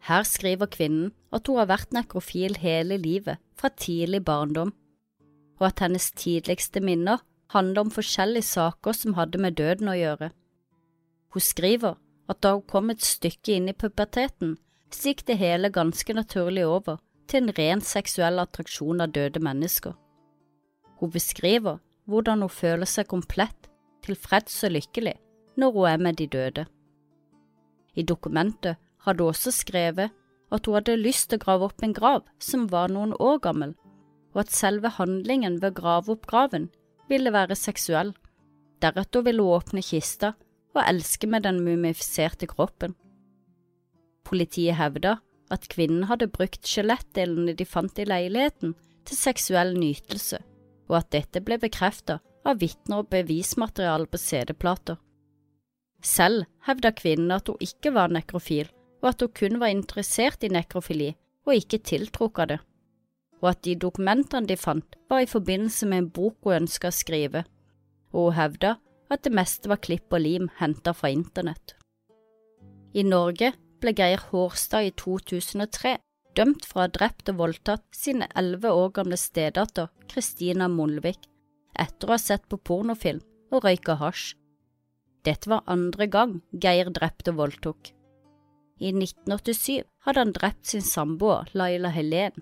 Her 0.08 0.22
skriver 0.24 0.70
kvinnen 0.72 1.10
at 1.28 1.48
hun 1.48 1.58
har 1.60 1.68
vært 1.68 1.92
nekrofil 1.92 2.56
hele 2.56 2.96
livet, 2.96 3.36
fra 3.52 3.68
tidlig 3.68 4.22
barndom, 4.24 4.72
og 5.60 5.66
at 5.68 5.82
hennes 5.84 6.06
tidligste 6.16 6.80
minner 6.80 7.20
handler 7.52 7.84
om 7.84 7.92
forskjellige 7.92 8.48
saker 8.48 8.96
som 8.96 9.18
hadde 9.18 9.42
med 9.42 9.58
døden 9.60 9.92
å 9.92 9.98
gjøre. 9.98 10.30
Hun 11.34 11.44
skriver 11.44 11.98
at 12.30 12.40
da 12.40 12.54
hun 12.56 12.64
kom 12.64 12.90
et 12.94 13.04
stykke 13.04 13.58
inn 13.58 13.68
i 13.68 13.76
puberteten, 13.76 14.56
så 14.90 15.10
gikk 15.10 15.26
det 15.28 15.36
hele 15.42 15.68
ganske 15.70 16.14
naturlig 16.16 16.64
over 16.66 16.96
til 17.28 17.44
en 17.44 17.54
ren 17.58 17.84
seksuell 17.84 18.40
attraksjon 18.42 19.04
av 19.04 19.12
døde 19.14 19.42
mennesker. 19.42 19.92
Hun 20.98 21.12
beskriver 21.12 21.78
hvordan 22.10 22.44
hun 22.44 22.52
føler 22.52 22.88
seg 22.88 23.08
komplett, 23.10 23.68
tilfreds 24.04 24.56
og 24.66 24.74
lykkelig 24.76 25.16
når 25.60 25.74
hun 25.74 25.88
er 25.90 26.02
med 26.02 26.18
de 26.18 26.26
døde. 26.30 26.64
I 27.94 28.02
dokumentet 28.06 28.78
hadde 29.04 29.24
hun 29.24 29.34
også 29.34 29.52
skrevet 29.54 30.14
at 30.50 30.66
hun 30.66 30.76
hadde 30.78 30.98
lyst 30.98 31.30
til 31.30 31.40
å 31.40 31.44
grave 31.44 31.68
opp 31.68 31.84
en 31.84 31.94
grav 31.94 32.26
som 32.42 32.66
var 32.72 32.90
noen 32.92 33.14
år 33.18 33.40
gammel, 33.44 33.74
og 34.34 34.44
at 34.44 34.54
selve 34.54 34.92
handlingen 34.96 35.58
ved 35.62 35.72
å 35.72 35.78
grave 35.80 36.14
opp 36.14 36.26
graven 36.30 36.68
ville 37.10 37.32
være 37.34 37.58
seksuell. 37.58 38.12
Deretter 38.82 39.24
ville 39.26 39.44
hun 39.44 39.58
åpne 39.58 39.82
kista 39.84 40.34
og 40.74 40.84
elske 40.84 41.26
med 41.30 41.44
den 41.46 41.60
mumifiserte 41.66 42.48
kroppen. 42.50 42.94
Politiet 44.26 44.78
hevda 44.78 45.18
at 45.50 45.66
kvinnen 45.72 46.06
hadde 46.06 46.30
brukt 46.30 46.66
skjelettdelene 46.66 47.56
de 47.58 47.66
fant 47.66 47.98
i 47.98 48.06
leiligheten 48.06 48.76
til 49.08 49.18
seksuell 49.18 49.74
nytelse, 49.78 50.38
og 50.90 50.98
at 50.98 51.12
dette 51.14 51.42
ble 51.46 51.60
bekreftet 51.62 52.20
av 52.46 52.58
vitner 52.60 53.02
og 53.02 53.10
bevismateriale 53.12 54.08
på 54.10 54.18
CD-plater. 54.20 54.98
Selv 56.02 56.48
hevda 56.66 56.92
kvinnen 56.96 57.32
at 57.34 57.48
hun 57.48 57.60
ikke 57.62 57.92
var 57.94 58.12
nekrofil, 58.12 58.68
og 59.00 59.12
at 59.12 59.22
hun 59.24 59.34
kun 59.36 59.60
var 59.60 59.72
interessert 59.72 60.44
i 60.44 60.52
nekrofili 60.52 61.12
og 61.46 61.56
ikke 61.56 61.80
tiltrukket 61.84 62.52
det, 62.52 62.58
og 63.40 63.52
at 63.52 63.62
de 63.64 63.76
dokumentene 63.80 64.48
de 64.48 64.56
fant 64.60 64.98
var 65.08 65.24
i 65.24 65.30
forbindelse 65.30 65.88
med 65.88 66.02
en 66.02 66.12
bok 66.18 66.38
hun 66.44 66.62
ønska 66.62 66.90
å 66.90 66.96
skrive, 66.96 67.44
og 68.12 68.30
hun 68.30 68.38
hevda 68.40 68.76
at 69.10 69.24
det 69.24 69.34
meste 69.34 69.70
var 69.70 69.82
klipp 69.82 70.12
og 70.12 70.22
lim 70.24 70.50
hentet 70.60 70.96
fra 70.96 71.10
internett. 71.12 71.74
I 72.94 73.04
Norge 73.06 73.52
ble 73.80 73.94
Geir 73.96 74.22
Hårstad 74.30 74.88
i 74.88 74.94
2003 74.98 75.96
dømt 76.38 76.66
for 76.66 76.80
å 76.80 76.84
ha 76.84 76.92
drept 76.94 77.30
og 77.32 77.40
voldtatt 77.40 77.84
sin 77.96 78.24
elleve 78.28 78.72
år 78.76 78.92
gamle 78.98 79.18
stedatter 79.20 79.90
Kristina 80.10 80.68
Molvik 80.70 81.26
etter 81.78 82.08
å 82.08 82.16
ha 82.16 82.20
sett 82.20 82.46
på 82.50 82.58
pornofilm 82.58 83.22
og 83.50 83.64
røyka 83.66 83.96
hasj. 84.00 84.34
Dette 85.26 85.50
var 85.52 85.66
andre 85.68 86.06
gang 86.08 86.38
Geir 86.52 86.90
drepte 86.94 87.34
og 87.34 87.40
voldtok. 87.42 87.90
I 88.80 88.94
1987 88.94 89.82
hadde 90.06 90.22
han 90.22 90.32
drept 90.36 90.70
sin 90.70 90.84
samboer 90.84 91.50
Laila 91.52 91.90
Helen. 91.92 92.38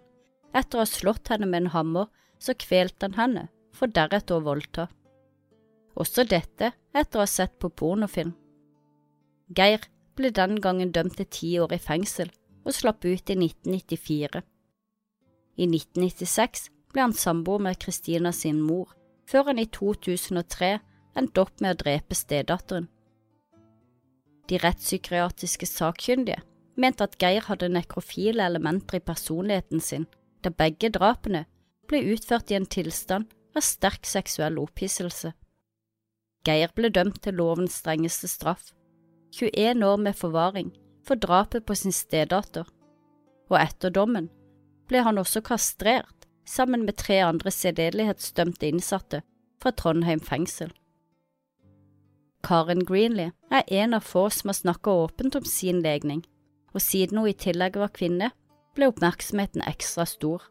Etter 0.55 0.79
å 0.79 0.85
ha 0.85 0.89
slått 0.89 1.33
henne 1.33 1.49
med 1.49 1.65
en 1.65 1.73
hammer, 1.75 2.07
så 2.39 2.55
kvelte 2.55 3.09
han 3.09 3.19
henne, 3.19 3.49
for 3.75 3.91
deretter 3.91 4.39
å 4.39 4.47
voldta 4.47 4.87
også 5.99 6.25
dette 6.29 6.73
etter 6.95 7.19
å 7.19 7.25
ha 7.25 7.31
sett 7.31 7.57
på 7.61 7.71
pornofilm. 7.71 8.35
Geir 9.57 9.87
ble 10.19 10.31
den 10.35 10.59
gangen 10.63 10.93
dømt 10.95 11.17
til 11.19 11.29
ti 11.33 11.51
år 11.63 11.75
i 11.75 11.83
fengsel 11.83 12.31
og 12.65 12.75
slapp 12.75 13.05
ut 13.05 13.31
i 13.31 13.37
1994. 13.37 14.43
I 15.59 15.67
1996 15.67 16.69
ble 16.93 17.05
han 17.05 17.17
samboer 17.17 17.63
med 17.69 17.81
Kristina 17.83 18.33
sin 18.33 18.61
mor, 18.63 18.95
før 19.29 19.51
han 19.51 19.61
i 19.61 19.67
2003 19.67 20.79
endte 21.19 21.43
opp 21.43 21.61
med 21.61 21.75
å 21.75 21.81
drepe 21.83 22.17
stedatteren. 22.17 22.89
De 24.49 24.57
rettspsykiatriske 24.63 25.67
sakkyndige 25.69 26.41
mente 26.79 27.05
at 27.05 27.19
Geir 27.21 27.45
hadde 27.49 27.69
nekrofile 27.73 28.47
elementer 28.47 29.01
i 29.01 29.05
personligheten 29.05 29.83
sin, 29.83 30.07
da 30.41 30.53
begge 30.55 30.93
drapene 30.95 31.45
ble 31.91 32.01
utført 32.15 32.53
i 32.53 32.57
en 32.57 32.69
tilstand 32.71 33.29
av 33.57 33.67
sterk 33.67 34.07
seksuell 34.07 34.61
opphisselse. 34.63 35.35
Geir 36.47 36.73
ble 36.77 36.93
dømt 36.95 37.21
til 37.25 37.37
lovens 37.41 37.81
strengeste 37.83 38.31
straff, 38.31 38.71
21 39.35 39.85
år 39.85 39.99
med 40.01 40.17
forvaring, 40.17 40.71
for 41.09 41.21
drapet 41.21 41.67
på 41.67 41.77
sin 41.79 41.95
stedatter, 41.95 42.69
og 43.49 43.57
etter 43.61 43.93
dommen 43.95 44.29
ble 44.89 45.03
han 45.05 45.21
også 45.21 45.43
kastrert 45.45 46.29
sammen 46.49 46.85
med 46.85 46.97
tre 47.01 47.21
andre 47.25 47.53
sedelighetsdømte 47.53 48.69
innsatte 48.69 49.23
fra 49.61 49.73
Trondheim 49.77 50.21
fengsel. 50.25 50.71
Karen 52.45 52.85
Greenlee 52.87 53.33
er 53.51 53.67
en 53.83 53.97
av 53.99 54.07
få 54.07 54.29
som 54.31 54.53
har 54.53 54.61
snakket 54.61 55.03
åpent 55.03 55.37
om 55.41 55.45
sin 55.49 55.83
legning, 55.85 56.23
og 56.73 56.85
siden 56.85 57.19
hun 57.19 57.29
i 57.29 57.37
tillegg 57.37 57.77
var 57.81 57.93
kvinne, 57.93 58.31
ble 58.77 58.89
oppmerksomheten 58.93 59.65
ekstra 59.67 60.07
stor. 60.07 60.45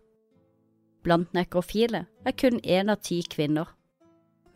Blant 1.06 1.34
nekrofile 1.38 2.06
er 2.28 2.36
kun 2.36 2.60
én 2.60 2.91
av 2.91 3.00
ti 3.08 3.22
kvinner, 3.24 3.70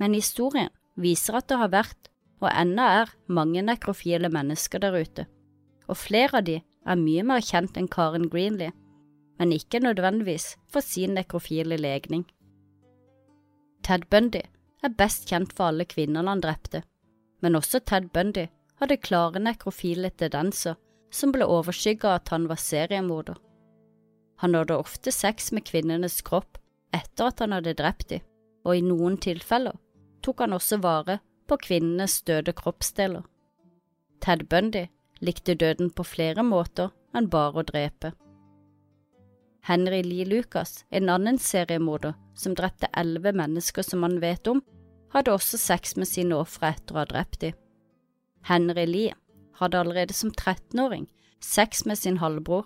men 0.02 0.18
historien 0.18 0.70
viser 1.00 1.40
at 1.40 1.48
det 1.48 1.62
har 1.62 1.72
vært, 1.72 2.10
og 2.42 2.50
ennå 2.52 2.84
er, 3.02 3.14
mange 3.30 3.62
nekrofile 3.64 4.30
mennesker 4.34 4.82
der 4.82 4.98
ute, 4.98 5.28
og 5.88 5.98
flere 5.98 6.39
av 6.39 6.46
de 6.48 6.60
er 6.62 7.02
mye 7.02 7.24
mer 7.28 7.44
kjent 7.46 7.78
enn 7.78 7.89
Karen 7.91 8.30
Greenlee, 8.30 8.74
men 9.39 9.54
ikke 9.56 9.82
nødvendigvis 9.82 10.56
for 10.70 10.86
sin 10.86 11.15
nekrofile 11.17 11.78
legning. 11.78 12.26
Ted 13.84 14.06
Bundy 14.10 14.44
er 14.84 14.98
best 14.98 15.30
kjent 15.30 15.54
for 15.54 15.72
alle 15.72 15.86
kvinnene 15.89 16.30
han 16.30 16.44
drepte, 16.44 16.84
men 17.41 17.58
også 17.58 17.82
Ted 17.86 18.12
Bundy 18.13 18.48
hadde 18.82 18.98
klare 19.02 19.41
nekrofile 19.41 20.12
tendenser 20.17 20.78
som 21.13 21.34
ble 21.34 21.46
overskygget 21.46 22.06
av 22.08 22.20
at 22.20 22.34
han 22.34 22.48
var 22.50 22.62
seriemorder. 22.62 23.38
Han 24.41 24.56
nådde 24.56 24.78
ofte 24.78 25.12
sex 25.13 25.52
med 25.52 25.67
kvinnenes 25.70 26.22
kropp 26.26 26.58
etter 26.96 27.30
at 27.30 27.44
han 27.44 27.54
hadde 27.54 27.76
drept 27.78 28.10
dem, 28.10 28.24
og 28.65 28.78
i 28.78 28.86
noen 28.86 29.17
tilfeller 29.22 29.78
tok 30.26 30.41
han 30.46 30.54
også 30.58 30.80
vare 30.82 31.20
på 31.50 31.58
kvinnenes 31.62 32.22
døde 32.26 32.54
kroppsdeler. 32.58 33.26
Ted 34.22 34.48
Bundy 34.50 34.86
likte 35.22 35.56
døden 35.56 35.92
på 35.94 36.06
flere 36.08 36.44
måter 36.44 36.92
enn 37.16 37.30
bare 37.30 37.62
å 37.62 37.68
drepe. 37.68 38.14
Henry 39.68 40.02
Lee 40.04 40.26
Lucas, 40.26 40.86
en 40.90 41.10
annen 41.14 41.38
seriemorder 41.38 42.16
som 42.34 42.56
drepte 42.58 42.90
elleve 42.98 43.34
mennesker 43.38 43.86
som 43.86 44.02
han 44.04 44.18
vet 44.24 44.48
om, 44.50 44.64
hadde 45.14 45.34
også 45.36 45.60
sex 45.62 45.96
med 46.00 46.10
sine 46.10 46.38
ofre 46.40 46.72
etter 46.74 46.96
å 46.96 47.02
ha 47.04 47.10
drept 47.10 47.42
dem. 47.44 47.58
Henry 48.48 48.88
Lee 48.90 49.14
hadde 49.60 49.78
allerede 49.78 50.16
som 50.18 50.32
13-åring 50.32 51.06
sex 51.42 51.86
med 51.86 51.98
sin 51.98 52.18
halvbror, 52.18 52.66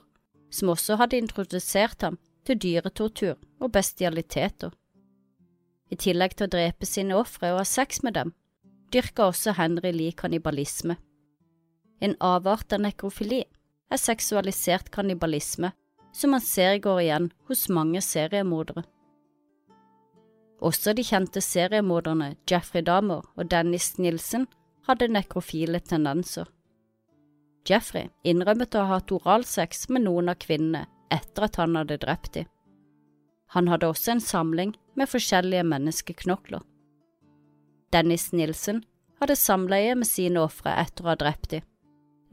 som 0.51 0.71
også 0.71 0.95
hadde 0.99 1.19
introdusert 1.19 2.01
ham 2.03 2.17
til 2.47 2.59
dyretortur 2.61 3.35
og 3.59 3.71
bestialiteter. 3.75 4.71
I 5.91 5.95
tillegg 5.99 6.35
til 6.35 6.47
å 6.47 6.53
drepe 6.55 6.87
sine 6.87 7.17
ofre 7.17 7.51
og 7.53 7.61
ha 7.61 7.67
sex 7.67 8.01
med 8.03 8.15
dem, 8.15 8.33
dyrka 8.93 9.29
også 9.29 9.55
Henry 9.59 9.91
Lee 9.91 10.15
kannibalisme. 10.15 10.97
En 12.01 12.15
avart 12.19 12.73
av 12.73 12.83
nekrofili 12.83 13.43
er 13.91 14.01
seksualisert 14.01 14.91
kannibalisme, 14.91 15.71
som 16.11 16.31
man 16.35 16.43
ser 16.43 16.77
går 16.83 17.01
igjen 17.01 17.31
hos 17.47 17.67
mange 17.69 18.01
seriemordere. 18.01 18.83
Også 20.65 20.93
de 20.95 21.03
kjente 21.03 21.41
seriemorderne 21.43 22.35
Jeffrey 22.49 22.83
Dahmer 22.85 23.25
og 23.35 23.49
Dennis 23.51 23.97
Nilsen 23.99 24.47
hadde 24.87 25.11
nekrofile 25.11 25.81
tendenser. 25.83 26.47
Jeffrey 27.67 28.09
innrømmet 28.23 28.75
å 28.77 28.85
ha 28.85 28.99
hatt 28.99 29.11
oralsex 29.11 29.87
med 29.89 30.05
noen 30.05 30.29
av 30.31 30.39
kvinnene 30.41 30.85
etter 31.13 31.47
at 31.47 31.59
han 31.61 31.75
hadde 31.77 31.99
drept 32.03 32.33
dem. 32.37 32.47
Han 33.53 33.69
hadde 33.69 33.89
også 33.89 34.15
en 34.15 34.23
samling 34.23 34.73
med 34.95 35.09
forskjellige 35.09 35.63
menneskeknokler. 35.67 36.63
Dennis 37.93 38.31
Nilsen 38.33 38.83
hadde 39.21 39.37
samleie 39.39 39.95
med 39.95 40.09
sine 40.09 40.41
ofre 40.43 40.73
etter 40.81 41.05
å 41.05 41.13
ha 41.13 41.17
drept 41.19 41.51
dem, 41.53 41.65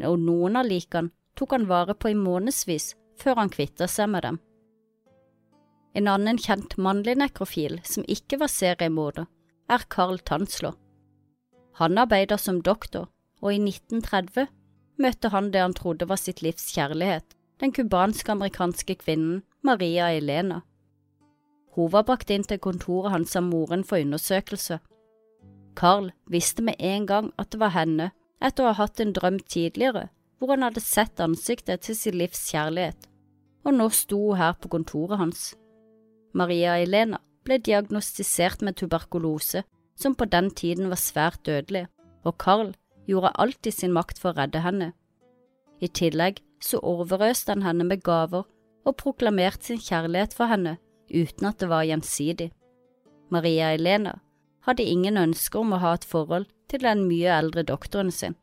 og 0.01 0.19
noen 0.21 0.57
av 0.57 0.69
likene 0.69 1.13
tok 1.39 1.55
han 1.57 1.69
vare 1.69 1.95
på 1.95 2.13
i 2.13 2.19
månedsvis 2.19 2.93
før 3.21 3.43
han 3.43 3.53
kvittet 3.53 3.91
seg 3.91 4.11
med 4.13 4.25
dem. 4.27 4.39
En 5.95 6.09
annen 6.09 6.39
kjent 6.41 6.79
mannlig 6.81 7.19
nekrofil 7.21 7.79
som 7.85 8.07
ikke 8.09 8.39
var 8.41 8.53
seriemorder, 8.53 9.29
er 9.69 9.85
Carl 9.93 10.19
Tanslå. 10.25 10.73
Han 11.81 11.99
arbeider 12.01 12.41
som 12.41 12.61
doktor, 12.65 13.09
og 13.41 13.53
i 13.53 13.61
1930 13.61 14.49
møtte 15.03 15.31
han 15.33 15.51
det 15.53 15.61
han 15.61 15.77
trodde 15.77 16.09
var 16.09 16.21
sitt 16.21 16.43
livs 16.45 16.71
kjærlighet, 16.75 17.25
den 17.61 17.73
cubansk-amerikanske 17.73 18.97
kvinnen 19.05 19.43
Maria 19.63 20.11
Elena. 20.13 20.63
Hun 21.77 21.93
var 21.93 22.05
brakt 22.09 22.31
inn 22.31 22.45
til 22.45 22.61
kontoret 22.61 23.13
hans 23.15 23.37
av 23.37 23.45
moren 23.47 23.85
for 23.85 24.01
undersøkelse. 24.03 24.81
Carl 25.77 26.11
visste 26.29 26.65
med 26.65 26.77
en 26.79 27.07
gang 27.09 27.31
at 27.41 27.53
det 27.53 27.61
var 27.61 27.73
henne, 27.77 28.11
etter 28.43 28.65
å 28.65 28.73
ha 28.73 28.79
hatt 28.83 29.01
en 29.01 29.15
drøm 29.17 29.39
tidligere 29.41 30.09
hvor 30.39 30.55
han 30.57 30.65
hadde 30.67 30.83
sett 30.83 31.21
ansiktet 31.23 31.85
til 31.87 31.97
sin 31.97 32.17
livs 32.19 32.41
kjærlighet, 32.51 33.07
og 33.63 33.77
nå 33.77 33.89
sto 33.95 34.19
hun 34.19 34.41
her 34.41 34.57
på 34.59 34.73
kontoret 34.73 35.21
hans. 35.21 35.43
Maria 36.35 36.79
Elena 36.83 37.21
ble 37.47 37.61
diagnostisert 37.63 38.63
med 38.67 38.79
tuberkulose, 38.81 39.63
som 39.95 40.17
på 40.19 40.27
den 40.27 40.51
tiden 40.51 40.91
var 40.91 40.99
svært 40.99 41.45
dødelig, 41.47 41.87
og 42.27 42.39
Carl 42.43 42.73
gjorde 43.07 43.35
alt 43.39 43.67
i 43.67 43.75
sin 43.75 43.95
makt 43.95 44.19
for 44.19 44.33
å 44.33 44.41
redde 44.41 44.63
henne. 44.65 44.91
I 45.83 45.89
tillegg 45.91 46.41
så 46.63 46.81
overøste 46.83 47.55
han 47.55 47.63
henne 47.67 47.87
med 47.87 48.03
gaver 48.07 48.47
og 48.83 48.99
proklamerte 48.99 49.71
sin 49.71 49.83
kjærlighet 49.83 50.35
for 50.35 50.51
henne 50.51 50.77
uten 51.13 51.49
at 51.49 51.59
det 51.63 51.71
var 51.71 51.87
gjensidig. 51.87 52.51
Maria 53.31 53.73
Elena 53.75 54.19
hadde 54.67 54.87
ingen 54.87 55.19
ønske 55.19 55.59
om 55.59 55.75
å 55.75 55.81
ha 55.83 55.95
et 55.97 56.07
forhold 56.07 56.49
til 56.71 56.85
den 56.87 57.05
mye 57.09 57.31
eldre 57.35 57.65
doktoren 57.67 58.13
sin. 58.15 58.37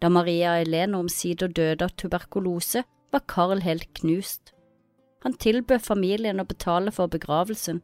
Da 0.00 0.08
Maria 0.08 0.56
Elena 0.60 1.00
omsider 1.00 1.48
døde 1.48 1.84
av 1.84 1.94
tuberkulose, 1.96 2.84
var 3.10 3.26
Carl 3.28 3.60
helt 3.64 3.88
knust. 3.98 4.52
Han 5.24 5.34
tilbød 5.36 5.82
familien 5.84 6.40
å 6.40 6.48
betale 6.48 6.92
for 6.94 7.10
begravelsen, 7.12 7.80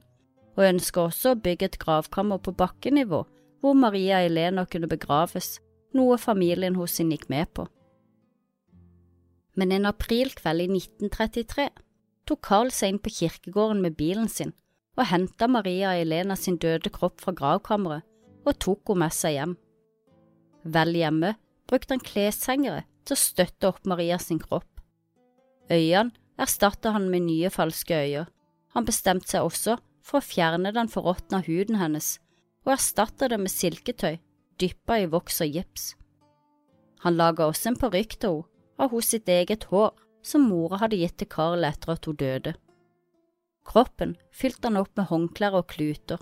og 0.56 0.68
ønsket 0.68 1.02
også 1.02 1.32
å 1.34 1.40
bygge 1.44 1.68
et 1.68 1.80
gravkammer 1.82 2.40
på 2.40 2.54
bakkenivå 2.56 3.24
hvor 3.60 3.74
Maria 3.76 4.22
Elena 4.24 4.64
kunne 4.70 4.88
begraves, 4.88 5.56
noe 5.96 6.16
familien 6.20 6.76
hos 6.78 6.96
henne 7.00 7.16
gikk 7.16 7.26
med 7.32 7.50
på. 7.56 7.66
Men 9.56 9.72
en 9.72 9.88
aprilkveld 9.88 10.62
i 10.62 10.68
1933 10.76 11.68
tok 12.28 12.42
Carl 12.44 12.70
seg 12.74 12.94
inn 12.94 13.02
på 13.02 13.12
kirkegården 13.18 13.82
med 13.82 13.96
bilen 13.98 14.28
sin 14.28 14.52
og 14.96 15.08
henta 15.10 15.48
Maria 15.48 15.94
Elena 16.00 16.36
sin 16.36 16.56
døde 16.60 16.90
kropp 16.92 17.20
fra 17.20 17.34
gravkammeret 17.36 18.04
og 18.46 18.58
tok 18.62 18.92
henne 18.92 19.04
med 19.04 19.16
seg 19.16 19.36
hjem. 19.36 19.56
Vel 20.76 20.94
hjemme 20.98 21.34
brukte 21.68 21.94
han 21.94 22.04
kleshengere 22.04 22.84
til 23.06 23.16
å 23.16 23.22
støtte 23.22 23.70
opp 23.70 23.86
Maria 23.86 24.18
sin 24.22 24.40
kropp. 24.42 24.68
Øynene 25.70 26.14
erstattet 26.38 26.92
han 26.94 27.08
med 27.10 27.26
nye 27.26 27.50
falske 27.50 27.96
øyne. 27.96 28.26
Han 28.76 28.84
bestemte 28.84 29.30
seg 29.30 29.46
også 29.46 29.78
for 30.04 30.20
å 30.20 30.26
fjerne 30.26 30.72
den 30.74 30.90
forråtna 30.92 31.40
huden 31.46 31.78
hennes 31.80 32.16
og 32.66 32.74
erstatte 32.76 33.30
det 33.30 33.38
med 33.40 33.52
silketøy 33.52 34.18
dyppa 34.60 35.00
i 35.02 35.08
voks 35.10 35.40
og 35.44 35.54
gips. 35.54 35.94
Han 37.04 37.16
laga 37.18 37.46
også 37.46 37.72
en 37.72 37.80
parykk 37.80 38.18
til 38.20 38.38
henne 38.40 38.52
av 38.76 38.92
hos 38.92 39.08
sitt 39.12 39.28
eget 39.32 39.64
hår 39.70 39.94
som 40.26 40.48
mora 40.50 40.80
hadde 40.82 40.98
gitt 41.00 41.16
til 41.20 41.30
Carl 41.32 41.64
etter 41.64 41.94
at 41.94 42.04
hun 42.04 42.18
døde. 42.20 42.52
Kroppen 43.66 44.14
fylte 44.34 44.70
han 44.70 44.78
opp 44.80 44.92
med 44.96 45.08
håndklær 45.10 45.58
og 45.58 45.68
kluter, 45.74 46.20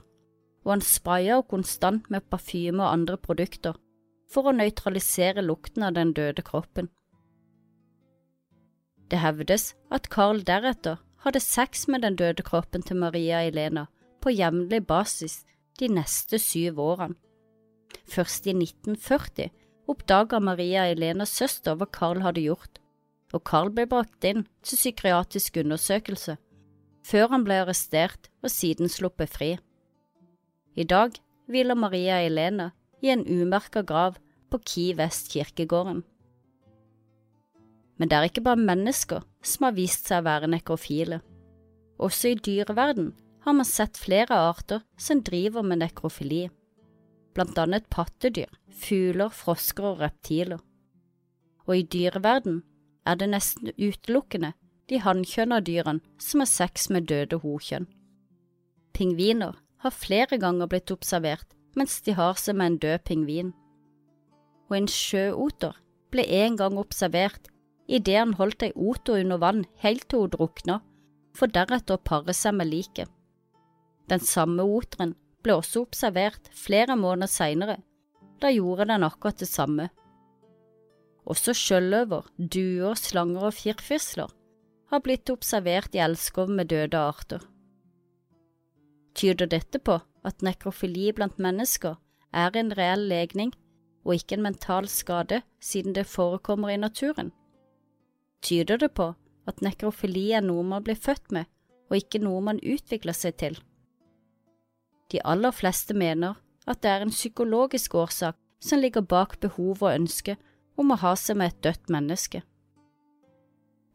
og 0.65 0.77
han 0.77 0.85
spraya 0.85 1.39
henne 1.39 1.51
konstant 1.51 2.11
med 2.11 2.25
parfyme 2.33 2.81
og 2.81 2.91
andre 2.91 3.19
produkter 3.21 3.77
for 4.33 4.49
å 4.49 4.57
nøytralisere 4.57 5.45
lukten 5.45 5.85
av 5.87 5.95
den 5.99 6.15
døde 6.17 6.43
kroppen. 6.43 6.89
Det 9.13 9.21
hevdes 9.21 9.75
at 9.93 10.09
Carl 10.11 10.41
deretter 10.47 11.03
hadde 11.25 11.41
sex 11.41 11.87
med 11.89 12.03
den 12.05 12.17
døde 12.17 12.45
kroppen 12.45 12.83
til 12.83 12.99
Maria 13.01 13.43
Elena 13.45 13.87
på 14.25 14.33
jevnlig 14.33 14.81
basis 14.89 15.43
de 15.81 15.91
neste 15.93 16.41
syv 16.41 16.81
årene. 16.81 17.19
Først 18.11 18.49
i 18.49 18.55
1940 18.57 19.53
oppdaga 19.89 20.41
Maria 20.41 20.87
Elenas 20.91 21.33
søster 21.37 21.77
hva 21.77 21.87
Carl 21.93 22.25
hadde 22.25 22.43
gjort, 22.45 22.81
og 23.37 23.45
Carl 23.47 23.71
ble 23.75 23.87
brakt 23.91 24.25
inn 24.25 24.47
til 24.65 24.81
psykiatrisk 24.81 25.61
undersøkelse, 25.63 26.37
før 27.05 27.31
han 27.35 27.45
ble 27.45 27.61
arrestert 27.63 28.31
og 28.43 28.53
siden 28.53 28.91
sluppet 28.91 29.33
fri. 29.33 29.51
I 30.75 30.87
dag 30.89 31.17
hviler 31.51 31.79
Maria 31.79 32.23
Elena 32.25 32.71
i 33.05 33.13
en 33.13 33.25
umerka 33.29 33.85
grav 33.85 34.17
på 34.51 34.61
Ki 34.65 34.87
Vest 34.99 35.31
kirkegården. 35.33 36.03
Men 37.99 38.11
det 38.11 38.17
er 38.17 38.27
ikke 38.29 38.43
bare 38.43 38.59
mennesker 38.59 39.23
som 39.45 39.69
har 39.69 39.77
vist 39.77 40.09
seg 40.09 40.25
å 40.25 40.29
være 40.29 40.51
nekrofile. 40.51 41.21
Også 42.03 42.33
i 42.33 42.41
dyreverden 42.41 43.13
har 43.45 43.55
man 43.55 43.69
sett 43.69 44.01
flere 44.01 44.35
arter 44.35 44.83
som 44.99 45.23
driver 45.23 45.63
med 45.63 45.83
nekrofili, 45.85 46.49
blant 47.37 47.59
annet 47.61 47.87
pattedyr, 47.93 48.51
fugler, 48.73 49.31
frosker 49.31 49.93
og 49.93 50.03
reptiler. 50.03 50.63
Og 51.69 51.77
i 51.77 51.87
dyreverden 51.87 52.63
er 53.07 53.21
det 53.21 53.31
nesten 53.31 53.71
utelukkende 53.77 54.55
de 54.91 55.01
hannkjønna 55.01 55.61
dyrene 55.65 56.05
som 56.21 56.43
har 56.43 56.51
sex 56.51 56.89
med 56.93 57.09
døde 57.09 57.41
hokjønn. 57.43 57.87
Pingviner 58.95 59.57
har 59.83 59.95
flere 59.95 60.39
ganger 60.41 60.71
blitt 60.71 60.93
observert 60.95 61.55
mens 61.75 62.01
de 62.07 62.15
har 62.15 62.39
seg 62.39 62.57
med 62.59 62.73
en 62.73 62.79
død 62.85 63.05
pingvin. 63.09 63.51
Og 64.71 64.77
en 64.79 64.91
sjøoter 64.91 65.75
ble 66.15 66.25
en 66.43 66.59
gang 66.61 66.79
observert 66.79 67.51
idet 67.91 68.21
han 68.21 68.37
holdt 68.39 68.63
ei 68.65 68.73
oter 68.75 69.21
under 69.21 69.41
vann 69.43 69.65
helt 69.83 70.07
til 70.09 70.25
hun 70.25 70.33
drukna, 70.33 70.79
for 71.35 71.51
deretter 71.51 71.99
å 71.99 72.05
pare 72.07 72.33
seg 72.37 72.55
med 72.57 72.71
liket. 72.71 73.11
Den 74.09 74.23
samme 74.23 74.63
oteren 74.63 75.17
ble 75.45 75.59
også 75.59 75.83
observert 75.85 76.49
flere 76.57 76.97
måneder 76.97 77.33
senere. 77.33 77.77
Da 78.41 78.53
gjorde 78.53 78.87
den 78.93 79.05
akkurat 79.05 79.41
det 79.41 79.51
samme. 79.51 79.89
Også 81.25 81.55
sjøløver, 81.57 82.29
duer, 82.39 82.95
slanger 83.01 83.49
og 83.49 83.57
firfisler 83.57 84.31
har 84.95 85.03
blitt 85.05 85.31
observert 85.33 85.95
i 85.95 86.03
elskov 86.05 86.51
med 86.51 86.71
døde 86.71 86.99
arter. 86.99 87.43
Tyder 89.15 89.51
dette 89.51 89.79
på 89.79 89.99
at 90.27 90.43
nekrofili 90.43 91.11
blant 91.15 91.39
mennesker 91.43 91.99
er 92.35 92.57
en 92.59 92.73
reell 92.79 93.07
legning 93.11 93.53
og 94.05 94.17
ikke 94.17 94.39
en 94.39 94.47
mental 94.47 94.89
skade 94.91 95.43
siden 95.63 95.95
det 95.97 96.07
forekommer 96.11 96.75
i 96.75 96.81
naturen? 96.81 97.33
Tyder 98.45 98.79
det 98.81 98.93
på 98.95 99.13
at 99.49 99.63
nekrofili 99.65 100.31
er 100.37 100.45
noe 100.45 100.65
man 100.67 100.85
blir 100.85 100.99
født 100.99 101.33
med, 101.33 101.45
og 101.91 102.01
ikke 102.01 102.21
noe 102.23 102.41
man 102.45 102.61
utvikler 102.63 103.17
seg 103.17 103.39
til? 103.41 103.59
De 105.13 105.21
aller 105.25 105.55
fleste 105.55 105.95
mener 105.95 106.41
at 106.67 106.83
det 106.83 106.91
er 106.91 107.05
en 107.05 107.13
psykologisk 107.13 107.95
årsak 107.95 108.39
som 108.65 108.81
ligger 108.81 109.05
bak 109.05 109.39
behovet 109.41 109.85
og 109.85 109.95
ønsket 109.95 110.51
om 110.81 110.91
å 110.91 111.01
ha 111.01 111.15
seg 111.17 111.39
med 111.39 111.53
et 111.53 111.63
dødt 111.69 111.93
menneske. 111.93 112.43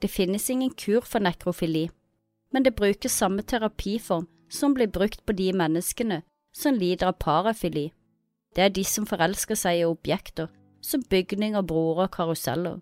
Det 0.02 0.08
finnes 0.08 0.50
ingen 0.50 0.72
kur 0.72 1.02
for 1.02 1.20
nekrofili, 1.20 1.90
men 2.52 2.64
det 2.64 2.76
brukes 2.76 3.12
samme 3.12 3.44
terapiform 3.44 4.28
som 4.50 4.74
blir 4.74 4.88
brukt 4.88 5.26
på 5.26 5.34
de 5.34 5.52
menneskene 5.54 6.22
som 6.56 6.76
lider 6.76 7.12
av 7.12 7.20
parafili. 7.20 7.90
Det 8.56 8.64
er 8.64 8.74
de 8.74 8.84
som 8.84 9.06
forelsker 9.06 9.60
seg 9.60 9.82
i 9.82 9.86
objekter, 9.86 10.48
som 10.82 11.04
bygninger, 11.10 11.62
broer 11.62 12.06
og 12.08 12.14
karuseller. 12.16 12.80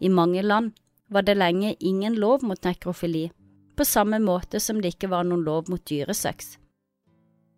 I 0.00 0.08
mange 0.08 0.42
land 0.42 0.72
var 1.10 1.26
det 1.26 1.36
lenge 1.36 1.74
ingen 1.80 2.14
lov 2.14 2.44
mot 2.46 2.64
nekrofili, 2.64 3.28
på 3.76 3.84
samme 3.84 4.18
måte 4.22 4.60
som 4.60 4.80
det 4.80 4.94
ikke 4.94 5.10
var 5.10 5.26
noen 5.26 5.44
lov 5.44 5.68
mot 5.70 5.82
dyresex. 5.90 6.56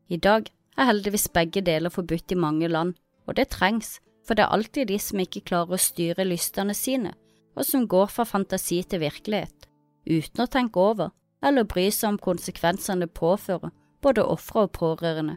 I 0.09 0.17
dag 0.17 0.49
er 0.77 0.89
heldigvis 0.89 1.29
begge 1.29 1.63
deler 1.63 1.93
forbudt 1.93 2.33
i 2.33 2.39
mange 2.39 2.69
land, 2.69 2.95
og 3.29 3.37
det 3.37 3.51
trengs, 3.53 3.99
for 4.27 4.35
det 4.35 4.47
er 4.47 4.55
alltid 4.57 4.89
de 4.89 4.99
som 4.99 5.21
ikke 5.21 5.45
klarer 5.47 5.77
å 5.77 5.81
styre 5.81 6.27
lystene 6.27 6.75
sine, 6.75 7.13
og 7.61 7.67
som 7.69 7.85
går 7.89 8.09
fra 8.09 8.25
fantasi 8.25 8.81
til 8.89 9.03
virkelighet, 9.03 9.69
uten 10.09 10.45
å 10.45 10.49
tenke 10.49 10.81
over 10.81 11.13
eller 11.45 11.69
bry 11.69 11.89
seg 11.93 12.15
om 12.15 12.21
konsekvensene 12.21 13.05
det 13.05 13.17
påfører 13.17 13.73
både 14.05 14.25
ofre 14.25 14.65
og 14.65 14.73
pårørende. 14.77 15.37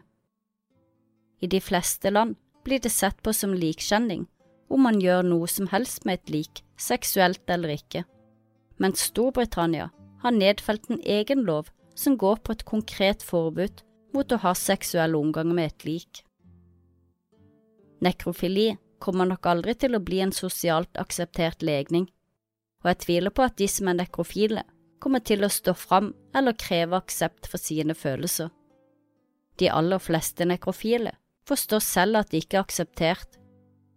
I 1.44 1.50
de 1.52 1.60
fleste 1.60 2.12
land 2.12 2.38
blir 2.64 2.80
det 2.80 2.92
sett 2.92 3.20
på 3.22 3.34
som 3.36 3.52
likkjenning 3.52 4.24
om 4.72 4.86
man 4.86 5.00
gjør 5.02 5.26
noe 5.28 5.48
som 5.50 5.68
helst 5.68 6.06
med 6.08 6.22
et 6.22 6.32
lik, 6.32 6.62
seksuelt 6.80 7.44
eller 7.52 7.76
ikke, 7.76 8.04
mens 8.80 9.04
Storbritannia 9.10 9.90
har 10.24 10.32
nedfelt 10.32 10.88
en 10.88 11.02
egen 11.04 11.44
lov 11.44 11.68
som 11.94 12.16
går 12.18 12.40
på 12.40 12.56
et 12.56 12.64
konkret 12.64 13.22
forbud 13.22 13.84
mot 14.16 14.32
å 14.32 14.40
ha 14.40 14.54
seksuell 14.56 15.14
omgang 15.18 15.52
med 15.52 15.74
et 15.74 15.84
lik. 15.86 16.24
Nekrofili 18.00 18.72
kommer 19.04 19.28
nok 19.28 19.46
aldri 19.50 19.74
til 19.76 19.96
å 19.96 20.02
bli 20.02 20.22
en 20.24 20.32
sosialt 20.32 21.00
akseptert 21.00 21.64
legning, 21.66 22.08
og 22.82 22.90
jeg 22.92 23.00
tviler 23.04 23.32
på 23.34 23.44
at 23.44 23.58
de 23.60 23.68
som 23.68 23.88
er 23.90 24.00
nekrofile, 24.00 24.64
kommer 25.00 25.20
til 25.20 25.44
å 25.44 25.52
stå 25.52 25.74
fram 25.76 26.14
eller 26.36 26.56
kreve 26.56 26.96
aksept 26.96 27.48
for 27.50 27.60
sine 27.60 27.96
følelser. 27.96 28.48
De 29.60 29.68
aller 29.68 30.00
fleste 30.00 30.46
nekrofile 30.48 31.12
forstår 31.48 31.82
selv 31.84 32.22
at 32.22 32.32
de 32.32 32.40
ikke 32.40 32.58
er 32.58 32.64
akseptert, 32.64 33.38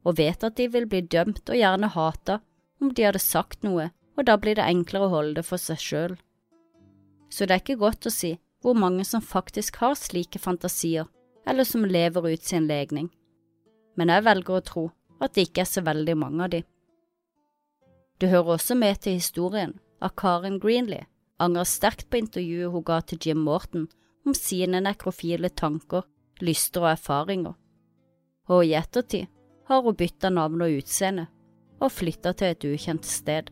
og 0.03 0.19
vet 0.19 0.43
at 0.43 0.57
de 0.59 0.67
vil 0.71 0.87
bli 0.89 1.01
dømt 1.03 1.47
og 1.47 1.59
gjerne 1.59 1.91
hata 1.95 2.41
om 2.81 2.91
de 2.93 3.07
hadde 3.07 3.23
sagt 3.23 3.63
noe, 3.65 3.89
og 4.17 4.27
da 4.27 4.35
blir 4.39 4.57
det 4.57 4.67
enklere 4.67 5.07
å 5.07 5.13
holde 5.13 5.39
det 5.39 5.47
for 5.47 5.61
seg 5.61 5.79
sjøl. 5.81 6.17
Så 7.29 7.45
det 7.45 7.55
er 7.55 7.63
ikke 7.63 7.81
godt 7.81 8.07
å 8.07 8.13
si 8.13 8.37
hvor 8.63 8.77
mange 8.77 9.05
som 9.05 9.23
faktisk 9.23 9.79
har 9.83 9.95
slike 9.99 10.39
fantasier, 10.41 11.07
eller 11.47 11.67
som 11.67 11.85
lever 11.85 12.33
ut 12.33 12.43
sin 12.43 12.67
legning, 12.67 13.09
men 13.97 14.13
jeg 14.13 14.25
velger 14.27 14.57
å 14.57 14.65
tro 14.65 14.85
at 15.19 15.33
det 15.33 15.47
ikke 15.47 15.63
er 15.65 15.69
så 15.69 15.83
veldig 15.85 16.15
mange 16.17 16.45
av 16.45 16.53
de. 16.53 16.63
Det 18.17 18.29
hører 18.31 18.57
også 18.57 18.77
med 18.77 19.01
til 19.01 19.17
historien 19.17 19.75
at 20.01 20.15
Karen 20.17 20.59
Greenlee 20.61 21.07
angrer 21.41 21.69
sterkt 21.69 22.07
på 22.09 22.21
intervjuet 22.21 22.73
hun 22.73 22.85
ga 22.85 22.99
til 23.05 23.21
Jim 23.21 23.41
Morton 23.45 23.87
om 24.25 24.35
sine 24.37 24.81
nekrofile 24.83 25.49
tanker, 25.49 26.05
lyster 26.41 26.85
og 26.85 26.91
erfaringer, 26.91 27.53
og 28.49 28.65
i 28.65 28.75
ettertid 28.77 29.27
har 29.67 29.83
hun 29.83 29.97
bytta 29.97 30.31
navn 30.33 30.63
og 30.63 30.79
utseende 30.79 31.27
og 31.81 31.93
flytta 31.93 32.33
til 32.37 32.53
et 32.53 32.65
ukjent 32.65 33.05
sted. 33.05 33.51